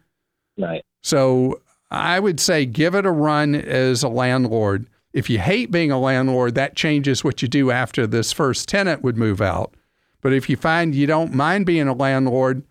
Right. 0.58 0.84
So 1.02 1.62
I 1.90 2.20
would 2.20 2.40
say 2.40 2.66
give 2.66 2.94
it 2.94 3.06
a 3.06 3.10
run 3.10 3.54
as 3.54 4.02
a 4.02 4.08
landlord. 4.08 4.86
If 5.12 5.28
you 5.28 5.38
hate 5.38 5.70
being 5.70 5.90
a 5.90 5.98
landlord, 5.98 6.54
that 6.54 6.76
changes 6.76 7.24
what 7.24 7.42
you 7.42 7.48
do 7.48 7.70
after 7.70 8.06
this 8.06 8.32
first 8.32 8.68
tenant 8.68 9.02
would 9.02 9.16
move 9.16 9.40
out. 9.40 9.74
But 10.20 10.32
if 10.32 10.48
you 10.48 10.56
find 10.56 10.94
you 10.94 11.06
don't 11.06 11.34
mind 11.34 11.66
being 11.66 11.88
a 11.88 11.94
landlord, 11.94 12.62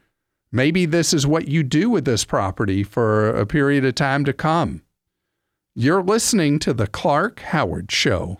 maybe 0.51 0.85
this 0.85 1.13
is 1.13 1.27
what 1.27 1.47
you 1.47 1.63
do 1.63 1.89
with 1.89 2.05
this 2.05 2.23
property 2.23 2.83
for 2.83 3.29
a 3.29 3.45
period 3.45 3.83
of 3.83 3.95
time 3.95 4.23
to 4.25 4.33
come. 4.33 4.83
You're 5.75 6.03
listening 6.03 6.59
to 6.59 6.73
The 6.73 6.87
Clark 6.87 7.39
Howard 7.39 7.91
Show. 7.91 8.39